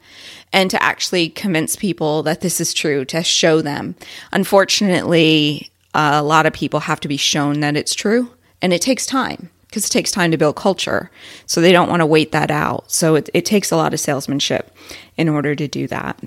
and 0.52 0.70
to 0.72 0.82
actually 0.82 1.30
convince 1.30 1.76
people 1.76 2.24
that 2.24 2.42
this 2.42 2.60
is 2.60 2.74
true, 2.74 3.06
to 3.06 3.24
show 3.24 3.62
them. 3.62 3.96
Unfortunately, 4.32 5.72
a 5.94 6.24
lot 6.24 6.46
of 6.46 6.54
people 6.54 6.82
have 6.82 7.00
to 7.02 7.08
be 7.08 7.18
shown 7.18 7.62
that 7.62 7.76
it's 7.76 7.96
true, 7.96 8.32
and 8.62 8.74
it 8.74 8.82
takes 8.82 9.06
time 9.06 9.50
because 9.68 9.86
it 9.86 9.92
takes 9.92 10.12
time 10.12 10.32
to 10.32 10.38
build 10.38 10.56
culture. 10.56 11.12
So 11.46 11.62
they 11.62 11.72
don't 11.72 11.90
want 11.90 12.00
to 12.00 12.06
wait 12.06 12.32
that 12.32 12.50
out. 12.50 12.92
So 12.92 13.16
it, 13.16 13.30
it 13.34 13.46
takes 13.46 13.72
a 13.72 13.76
lot 13.76 13.94
of 13.94 14.00
salesmanship 14.00 14.76
in 15.16 15.30
order 15.30 15.56
to 15.56 15.68
do 15.68 15.88
that. 15.88 16.20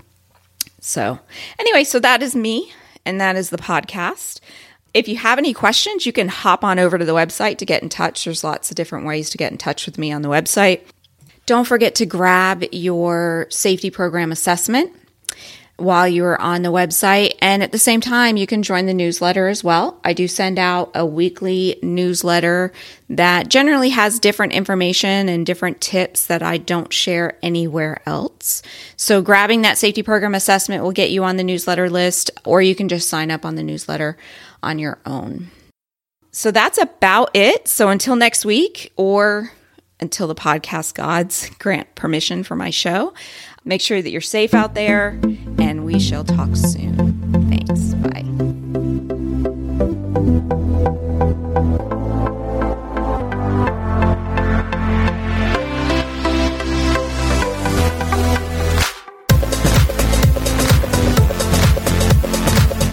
So, 0.81 1.19
anyway, 1.59 1.85
so 1.85 1.99
that 2.01 2.23
is 2.23 2.35
me, 2.35 2.73
and 3.05 3.21
that 3.21 3.37
is 3.37 3.51
the 3.51 3.59
podcast. 3.59 4.41
If 4.95 5.09
you 5.09 5.17
have 5.17 5.39
any 5.39 5.55
questions, 5.55 6.05
you 6.05 6.13
can 6.13 6.29
hop 6.29 6.65
on 6.65 6.79
over 6.79 6.99
to 6.99 7.05
the 7.05 7.15
website 7.15 7.59
to 7.59 7.65
get 7.65 7.83
in 7.83 7.89
touch. 7.89 8.25
There's 8.25 8.45
lots 8.45 8.71
of 8.71 8.77
different 8.77 9.07
ways 9.07 9.31
to 9.31 9.39
get 9.39 9.51
in 9.53 9.59
touch 9.59 9.87
with 9.87 9.97
me 9.99 10.13
on 10.13 10.23
the 10.23 10.29
website. 10.29 10.83
Don't 11.47 11.67
forget 11.67 11.95
to 11.97 12.07
grab 12.07 12.65
your 12.73 13.47
safety 13.49 13.91
program 13.91 14.33
assessment 14.33 14.93
while 15.77 16.07
you're 16.07 16.41
on 16.41 16.63
the 16.63 16.71
website. 16.71 17.35
And 17.41 17.63
at 17.63 17.73
the 17.73 17.79
same 17.79 18.01
time, 18.01 18.37
you 18.37 18.47
can 18.47 18.63
join 18.63 18.87
the 18.87 18.95
newsletter 18.95 19.49
as 19.49 19.65
well. 19.65 19.99
I 20.05 20.13
do 20.13 20.29
send 20.29 20.59
out 20.59 20.93
a 20.95 21.05
weekly 21.05 21.79
newsletter 21.83 22.73
that 23.09 23.49
generally 23.49 23.91
has 23.91 24.21
different 24.21 24.53
information 24.53 25.29
and 25.29 25.45
different 25.45 25.81
tips 25.81 26.27
that 26.27 26.43
I 26.43 26.59
don't 26.59 26.93
share 26.93 27.39
anywhere 27.43 28.01
else. 28.07 28.63
So 28.97 29.23
grabbing 29.23 29.63
that 29.63 29.79
safety 29.79 30.03
program 30.03 30.35
assessment 30.35 30.85
will 30.85 30.93
get 30.93 31.11
you 31.11 31.25
on 31.25 31.37
the 31.37 31.45
newsletter 31.45 31.91
list, 31.91 32.31
or 32.45 32.63
you 32.63 32.75
can 32.75 32.89
just 32.89 33.09
sign 33.09 33.31
up 33.31 33.45
on 33.45 33.57
the 33.57 33.63
newsletter 33.63 34.17
on 34.63 34.79
your 34.79 34.99
own. 35.07 35.51
So 36.31 36.51
that's 36.51 36.79
about 36.79 37.31
it. 37.35 37.69
So 37.69 37.89
until 37.89 38.17
next 38.17 38.45
week, 38.45 38.93
or 38.97 39.53
until 40.03 40.27
the 40.27 40.35
podcast 40.35 40.95
gods 40.95 41.49
grant 41.59 41.95
permission 41.95 42.43
for 42.43 42.57
my 42.57 42.69
show. 42.71 43.15
Make 43.65 43.81
sure 43.81 44.03
that 44.03 44.11
you're 44.11 44.21
safe 44.21 44.53
out 44.53 44.75
there, 44.75 45.21
and 45.59 45.85
we 45.87 46.01
shall 46.01 46.25
talk 46.25 46.57
soon. 46.57 47.49
Thanks. 47.49 47.95
Bye. 47.95 48.23